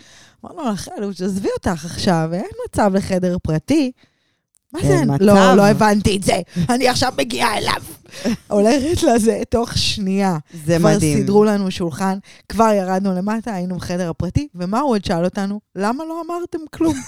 אמרנו 0.44 0.64
לה, 0.64 0.76
חלוש, 0.76 1.22
עזבי 1.22 1.48
אותך 1.56 1.84
עכשיו, 1.84 2.30
אין 2.32 2.50
מצב 2.68 2.90
לחדר 2.94 3.36
פרטי. 3.42 3.92
מה 4.72 4.80
זה? 4.82 5.02
לא, 5.20 5.54
לא 5.54 5.66
הבנתי 5.66 6.16
את 6.16 6.22
זה. 6.22 6.40
אני 6.68 6.88
עכשיו 6.88 7.12
מגיעה 7.18 7.58
אליו. 7.58 7.82
הולכת 8.48 9.02
לזה 9.02 9.42
תוך 9.48 9.78
שנייה. 9.78 10.38
זה 10.66 10.78
מדהים. 10.78 10.98
כבר 10.98 11.00
סידרו 11.00 11.44
לנו 11.44 11.70
שולחן, 11.70 12.18
כבר 12.48 12.70
ירדנו 12.76 13.14
למטה, 13.14 13.54
היינו 13.54 13.76
בחדר 13.76 14.10
הפרטי, 14.10 14.48
ומה 14.54 14.80
הוא 14.80 14.90
עוד 14.90 15.04
שאל 15.04 15.24
אותנו? 15.24 15.60
למה 15.76 16.04
לא 16.04 16.22
אמרתם 16.26 16.58
כלום? 16.74 16.94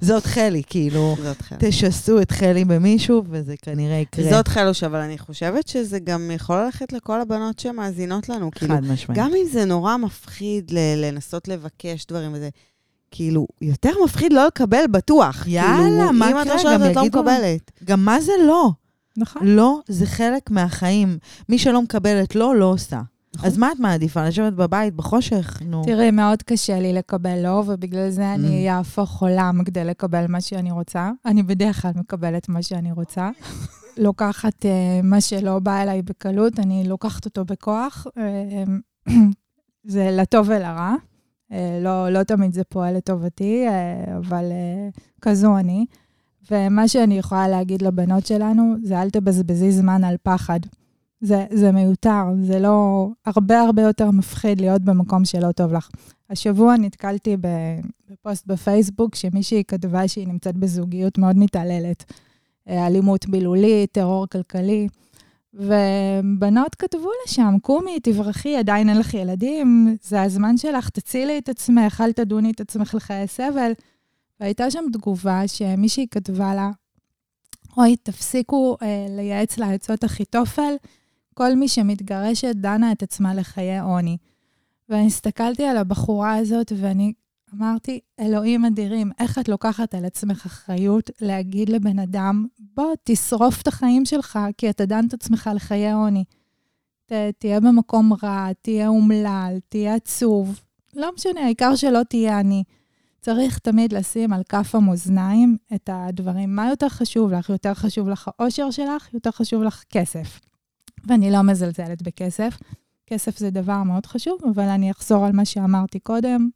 זאת 0.00 0.26
חלי, 0.26 0.62
כאילו, 0.66 1.16
זאת 1.22 1.42
חלי. 1.42 1.58
תשסו 1.60 2.22
את 2.22 2.30
חלי 2.30 2.64
במישהו, 2.64 3.22
וזה 3.30 3.54
כנראה 3.62 3.96
יקרה. 3.96 4.30
זאת 4.30 4.48
חלוש, 4.48 4.84
אבל 4.84 4.98
אני 4.98 5.18
חושבת 5.18 5.68
שזה 5.68 5.98
גם 5.98 6.30
יכול 6.34 6.56
ללכת 6.56 6.92
לכל 6.92 7.20
הבנות 7.20 7.58
שמאזינות 7.58 8.28
לנו. 8.28 8.50
חד 8.54 8.58
כאילו, 8.58 8.74
משמעית. 8.74 9.20
גם 9.20 9.30
אם 9.30 9.46
זה 9.52 9.64
נורא 9.64 9.96
מפחיד 9.96 10.70
לנסות 10.96 11.48
לבקש 11.48 12.06
דברים 12.06 12.32
וזה. 12.34 12.48
כאילו, 13.16 13.46
יותר 13.60 13.90
מפחיד 14.04 14.32
לא 14.32 14.46
לקבל 14.46 14.86
בטוח. 14.90 15.46
יאללה, 15.46 15.78
כאילו, 15.78 16.12
מה 16.12 16.30
קרה? 16.30 16.42
אם 16.42 16.42
את 16.42 16.46
לא 16.46 16.58
שואלת, 16.58 16.90
את 16.90 16.96
לא 16.96 17.04
מקבלת. 17.04 17.70
גם 17.84 18.04
מה 18.04 18.20
זה 18.20 18.32
לא? 18.46 18.70
נכון. 19.16 19.46
לא, 19.46 19.80
זה 19.88 20.06
חלק 20.06 20.50
מהחיים. 20.50 21.18
מי 21.48 21.58
שלא 21.58 21.82
מקבלת 21.82 22.34
לא, 22.34 22.56
לא 22.56 22.64
עושה. 22.64 23.00
נכון. 23.34 23.46
אז 23.46 23.58
מה 23.58 23.72
את 23.72 23.78
מעדיפה? 23.78 24.28
לשבת 24.28 24.52
בבית 24.52 24.94
בחושך? 24.94 25.62
נו. 25.66 25.82
תראי, 25.84 26.10
מאוד 26.10 26.42
קשה 26.42 26.80
לי 26.80 26.92
לקבל 26.92 27.42
לא, 27.42 27.62
ובגלל 27.66 28.10
זה 28.10 28.32
mm. 28.32 28.34
אני 28.34 28.70
אהפוך 28.70 29.22
עולם 29.22 29.64
כדי 29.64 29.84
לקבל 29.84 30.26
מה 30.26 30.40
שאני 30.40 30.70
רוצה. 30.70 31.10
אני 31.26 31.42
בדרך 31.42 31.82
כלל 31.82 31.90
מקבלת 31.94 32.48
מה 32.48 32.62
שאני 32.62 32.92
רוצה. 32.92 33.30
לוקחת 33.96 34.64
uh, 34.64 34.68
מה 35.02 35.20
שלא 35.20 35.58
בא 35.58 35.82
אליי 35.82 36.02
בקלות, 36.02 36.58
אני 36.58 36.84
לוקחת 36.86 37.24
אותו 37.24 37.44
בכוח. 37.44 38.06
Uh, 39.06 39.12
זה 39.94 40.10
לטוב 40.12 40.48
ולרע. 40.48 40.94
אה, 41.54 41.78
לא, 41.82 42.10
לא 42.10 42.22
תמיד 42.22 42.52
זה 42.52 42.64
פועל 42.64 42.96
לטובתי, 42.96 43.68
אה, 43.68 44.16
אבל 44.16 44.44
אה, 44.52 44.88
כזו 45.20 45.58
אני. 45.58 45.86
ומה 46.50 46.88
שאני 46.88 47.18
יכולה 47.18 47.48
להגיד 47.48 47.82
לבנות 47.82 48.26
שלנו, 48.26 48.74
זה 48.82 49.02
אל 49.02 49.10
תבזבזי 49.10 49.72
זמן 49.72 50.04
על 50.04 50.16
פחד. 50.22 50.60
זה, 51.20 51.46
זה 51.50 51.72
מיותר, 51.72 52.24
זה 52.42 52.58
לא... 52.58 53.08
הרבה 53.26 53.60
הרבה 53.60 53.82
יותר 53.82 54.10
מפחיד 54.10 54.60
להיות 54.60 54.82
במקום 54.82 55.24
שלא 55.24 55.52
טוב 55.52 55.72
לך. 55.72 55.88
השבוע 56.30 56.76
נתקלתי 56.76 57.36
בפוסט 58.10 58.46
בפייסבוק 58.46 59.14
שמישהי 59.14 59.64
כתבה 59.68 60.08
שהיא 60.08 60.28
נמצאת 60.28 60.56
בזוגיות 60.56 61.18
מאוד 61.18 61.38
מתעללת. 61.38 62.12
אלימות 62.68 63.28
מילולית, 63.28 63.92
טרור 63.92 64.26
כלכלי. 64.26 64.88
ובנות 65.54 66.74
כתבו 66.74 67.10
לשם, 67.26 67.54
קומי, 67.62 68.00
תברחי, 68.00 68.56
עדיין 68.56 68.88
אין 68.88 68.98
לך 68.98 69.14
ילדים, 69.14 69.96
זה 70.02 70.22
הזמן 70.22 70.56
שלך, 70.56 70.88
תצילי 70.88 71.38
את 71.38 71.48
עצמך, 71.48 72.02
אל 72.04 72.12
תדוני 72.12 72.50
את 72.50 72.60
עצמך 72.60 72.94
לחיי 72.94 73.26
סבל. 73.26 73.72
והייתה 74.40 74.70
שם 74.70 74.84
תגובה 74.92 75.48
שמישהי 75.48 76.06
כתבה 76.10 76.54
לה, 76.54 76.70
אוי, 77.76 77.96
תפסיקו 77.96 78.76
אה, 78.82 79.06
לייעץ 79.08 79.58
לה 79.58 79.70
עצות 79.70 80.04
אחיתופל, 80.04 80.74
כל 81.34 81.54
מי 81.54 81.68
שמתגרשת 81.68 82.54
דנה 82.54 82.92
את 82.92 83.02
עצמה 83.02 83.34
לחיי 83.34 83.80
עוני. 83.80 84.16
ואני 84.88 85.06
הסתכלתי 85.06 85.64
על 85.64 85.76
הבחורה 85.76 86.36
הזאת, 86.36 86.72
ואני 86.76 87.12
אמרתי, 87.56 88.00
אלוהים 88.20 88.64
אדירים, 88.64 89.10
איך 89.18 89.38
את 89.38 89.48
לוקחת 89.48 89.94
על 89.94 90.04
עצמך 90.04 90.46
אחריות 90.46 91.10
להגיד 91.20 91.68
לבן 91.68 91.98
אדם, 91.98 92.46
בוא, 92.58 92.94
תשרוף 93.04 93.62
את 93.62 93.68
החיים 93.68 94.04
שלך, 94.04 94.38
כי 94.58 94.70
אתה 94.70 94.86
דן 94.86 95.06
את 95.08 95.14
עצמך 95.14 95.50
לחיי 95.54 95.92
עוני. 95.92 96.24
ת, 97.06 97.12
תהיה 97.38 97.60
במקום 97.60 98.12
רע, 98.22 98.48
תהיה 98.62 98.88
אומלל, 98.88 99.58
תהיה 99.68 99.94
עצוב. 99.94 100.60
לא 100.96 101.10
משנה, 101.14 101.40
העיקר 101.40 101.76
שלא 101.76 102.02
תהיה 102.02 102.40
אני. 102.40 102.64
צריך 103.20 103.58
תמיד 103.58 103.92
לשים 103.92 104.32
על 104.32 104.42
כף 104.48 104.74
המאזניים 104.74 105.56
את 105.74 105.90
הדברים. 105.92 106.56
מה 106.56 106.68
יותר 106.68 106.88
חשוב 106.88 107.32
לך? 107.32 107.50
יותר 107.50 107.74
חשוב 107.74 108.08
לך 108.08 108.30
האושר 108.38 108.70
שלך? 108.70 109.14
יותר 109.14 109.30
חשוב 109.30 109.62
לך 109.62 109.84
כסף. 109.90 110.40
ואני 111.06 111.30
לא 111.30 111.42
מזלזלת 111.42 112.02
בכסף. 112.02 112.58
כסף 113.06 113.38
זה 113.38 113.50
דבר 113.50 113.82
מאוד 113.82 114.06
חשוב, 114.06 114.38
אבל 114.54 114.68
אני 114.68 114.90
אחזור 114.90 115.26
על 115.26 115.32
מה 115.32 115.44
שאמרתי 115.44 115.98
קודם. 115.98 116.48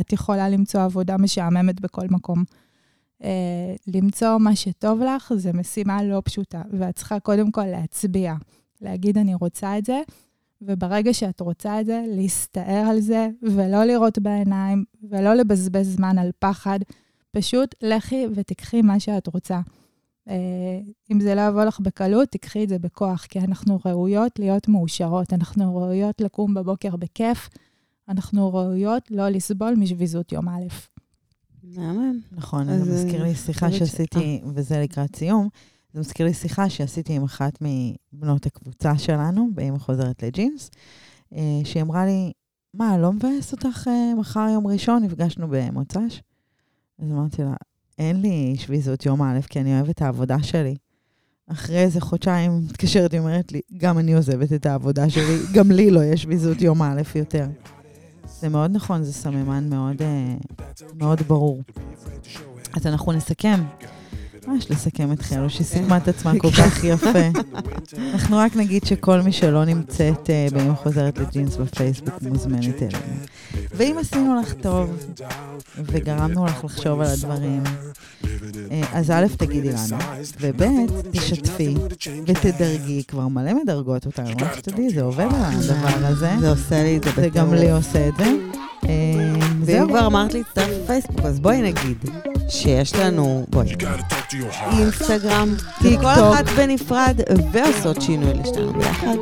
את 0.00 0.12
יכולה 0.12 0.48
למצוא 0.48 0.82
עבודה 0.82 1.16
משעממת 1.16 1.80
בכל 1.80 2.06
מקום. 2.10 2.44
Uh, 3.22 3.24
למצוא 3.86 4.38
מה 4.38 4.56
שטוב 4.56 5.00
לך 5.02 5.32
זה 5.36 5.52
משימה 5.52 6.02
לא 6.02 6.22
פשוטה, 6.24 6.62
ואת 6.70 6.96
צריכה 6.96 7.20
קודם 7.20 7.50
כל 7.50 7.64
להצביע, 7.64 8.34
להגיד 8.80 9.18
אני 9.18 9.34
רוצה 9.34 9.78
את 9.78 9.84
זה, 9.84 10.00
וברגע 10.62 11.14
שאת 11.14 11.40
רוצה 11.40 11.80
את 11.80 11.86
זה, 11.86 12.04
להסתער 12.08 12.86
על 12.90 13.00
זה, 13.00 13.28
ולא 13.42 13.84
לראות 13.84 14.18
בעיניים, 14.18 14.84
ולא 15.10 15.34
לבזבז 15.34 15.94
זמן 15.96 16.18
על 16.18 16.30
פחד, 16.38 16.78
פשוט 17.30 17.74
לכי 17.82 18.26
ותיקחי 18.34 18.82
מה 18.82 19.00
שאת 19.00 19.26
רוצה. 19.26 19.60
Uh, 20.28 20.32
אם 21.12 21.20
זה 21.20 21.34
לא 21.34 21.40
יבוא 21.40 21.64
לך 21.64 21.80
בקלות, 21.80 22.28
תיקחי 22.28 22.64
את 22.64 22.68
זה 22.68 22.78
בכוח, 22.78 23.26
כי 23.28 23.38
אנחנו 23.38 23.78
ראויות 23.84 24.38
להיות 24.38 24.68
מאושרות, 24.68 25.32
אנחנו 25.32 25.76
ראויות 25.76 26.20
לקום 26.20 26.54
בבוקר 26.54 26.96
בכיף, 26.96 27.48
אנחנו 28.10 28.54
ראויות 28.54 29.10
לא 29.10 29.28
לסבול 29.28 29.74
משביזות 29.76 30.32
יום 30.32 30.48
א'. 30.48 30.62
מהמם. 31.62 32.20
נכון, 32.32 32.78
זה 32.78 32.92
מזכיר 32.92 33.22
לי 33.22 33.34
שיחה 33.34 33.72
שעשיתי, 33.72 34.40
וזה 34.54 34.80
לקראת 34.80 35.16
סיום. 35.16 35.48
זה 35.92 36.00
מזכיר 36.00 36.26
לי 36.26 36.34
שיחה 36.34 36.70
שעשיתי 36.70 37.12
עם 37.12 37.24
אחת 37.24 37.58
מבנות 37.60 38.46
הקבוצה 38.46 38.98
שלנו, 38.98 39.48
באמא 39.54 39.78
חוזרת 39.78 40.22
לג'ינס, 40.22 40.70
אה, 41.34 41.60
שהיא 41.64 41.82
אמרה 41.82 42.06
לי, 42.06 42.32
מה, 42.74 42.98
לא 42.98 43.12
מבאס 43.12 43.52
אותך 43.52 43.88
אה, 43.88 44.14
מחר 44.14 44.46
יום 44.52 44.66
ראשון? 44.66 45.02
נפגשנו 45.02 45.46
במוצ"ש. 45.50 46.22
אז 46.98 47.10
אמרתי 47.12 47.42
לה, 47.42 47.54
אין 47.98 48.20
לי 48.20 48.54
שביזות 48.58 49.06
יום 49.06 49.22
א', 49.22 49.38
כי 49.50 49.60
אני 49.60 49.76
אוהבת 49.76 49.90
את 49.90 50.02
העבודה 50.02 50.42
שלי. 50.42 50.76
אחרי 51.46 51.78
איזה 51.78 52.00
חודשיים 52.00 52.60
מתקשרת, 52.64 53.12
היא 53.12 53.20
אומרת 53.20 53.52
לי, 53.52 53.60
גם 53.76 53.98
אני 53.98 54.14
עוזבת 54.14 54.52
את 54.52 54.66
העבודה 54.66 55.10
שלי, 55.10 55.36
גם 55.54 55.70
לי 55.70 55.90
לא 55.90 56.04
יש 56.04 56.22
שביזות 56.22 56.62
יום 56.62 56.82
א' 56.82 57.02
יותר. 57.14 57.46
זה 58.40 58.48
מאוד 58.48 58.70
נכון, 58.70 59.02
זה 59.02 59.12
סממן 59.12 59.70
מאוד, 59.70 60.02
אה, 60.02 60.34
מאוד 60.94 61.22
ברור. 61.22 61.62
אז 62.76 62.86
אנחנו 62.86 63.12
נסכם. 63.12 63.60
מה 64.46 64.56
יש 64.56 64.70
לסכם 64.70 65.12
את 65.12 65.22
חילו, 65.22 65.50
שהיא 65.50 65.66
סיכמה 65.66 65.96
את 65.96 66.08
עצמה 66.08 66.32
כל 66.38 66.50
כך 66.50 66.84
יפה. 66.84 67.40
אנחנו 68.12 68.36
רק 68.36 68.56
נגיד 68.56 68.84
שכל 68.84 69.20
מי 69.20 69.32
שלא 69.32 69.64
נמצאת 69.64 70.30
אה, 70.30 70.46
באם 70.52 70.74
חוזרת 70.74 71.18
לג'ינס 71.18 71.56
בפייסבוק 71.56 72.22
מוזמנת 72.22 72.82
אלינו. 72.82 72.98
ואם 73.74 73.96
עשינו 74.00 74.40
לך 74.40 74.52
טוב 74.52 75.06
וגרמנו 75.78 76.46
לך 76.46 76.64
לחשוב 76.64 77.00
על 77.00 77.06
הדברים, 77.06 77.62
אה, 78.70 78.82
אז 78.92 79.10
א', 79.10 79.26
תגידי 79.36 79.68
לנו, 79.68 79.96
וב', 80.40 80.62
תשתפי 81.10 81.74
ותדרגי, 82.26 83.04
כבר 83.08 83.28
מלא 83.28 83.54
מדרגות 83.54 84.06
אותנו, 84.06 84.30
רק 84.40 84.56
שתדעי, 84.56 84.90
זה 84.90 85.02
עובד 85.02 85.28
הדבר 85.32 86.06
הזה. 86.06 86.30
זה 86.40 86.50
עושה 86.50 86.82
לי 86.82 86.96
את 86.96 87.04
זה 87.04 87.10
זה 87.16 87.28
גם 87.28 87.54
לי 87.54 87.70
עושה 87.70 88.08
את 88.08 88.16
זה. 88.18 88.24
אה, 88.84 88.90
ואם. 89.64 89.88
כבר 89.88 90.06
אמרת 90.06 90.34
להצטרף 90.34 90.68
לפייסבוק, 90.68 91.20
אז 91.20 91.40
בואי 91.40 91.62
נגיד 91.62 92.29
שיש 92.50 92.94
לנו, 92.94 93.46
בואי. 93.48 93.74
אינסטגרם, 94.78 95.54
טיק 95.82 96.00
כל 96.00 96.14
טוק. 96.14 96.34
אחת 96.34 96.44
בנפרד, 96.48 97.20
ועושות 97.52 98.02
שינוי 98.02 98.34
לשתינו 98.34 98.72
ביחד. 98.72 99.16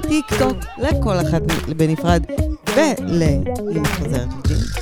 טיק 0.00 0.26
טוק 0.38 0.56
לכל 0.78 1.20
אחת 1.20 1.42
בנפרד, 1.76 2.22
ולאמא 2.74 3.88
חוזרת 3.88 4.28
לג'ינס. 4.44 4.72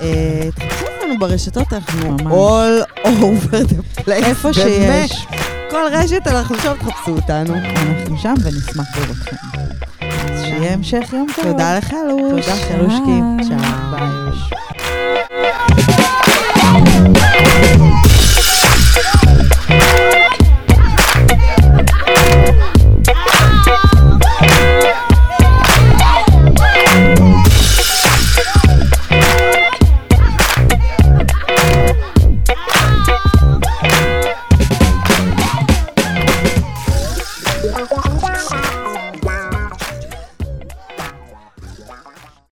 אה, 0.00 0.48
תחפשו 0.54 0.84
אותנו 0.86 1.18
ברשתות, 1.18 1.72
אנחנו 1.72 2.16
all 2.16 3.06
over 3.06 3.70
the 3.70 4.00
place. 4.00 4.10
איפה. 4.10 4.52
שיש, 4.52 5.26
כל 5.70 5.82
רשת, 5.92 6.26
אנחנו 6.26 6.56
שם, 6.56 6.72
תחפשו 6.78 7.10
אותנו. 7.10 7.54
אנחנו 7.54 8.18
שם 8.18 8.34
ונשמח 8.42 8.98
לראותכם. 8.98 9.36
אז 10.00 10.40
שיהיה 10.44 10.72
המשך 10.72 11.12
יום 11.12 11.26
טוב. 11.36 11.44
תודה 11.44 11.78
לחלוש. 11.78 12.46
תודה, 12.46 12.56
חלושקי. 12.68 13.20
ביי. 13.90 14.71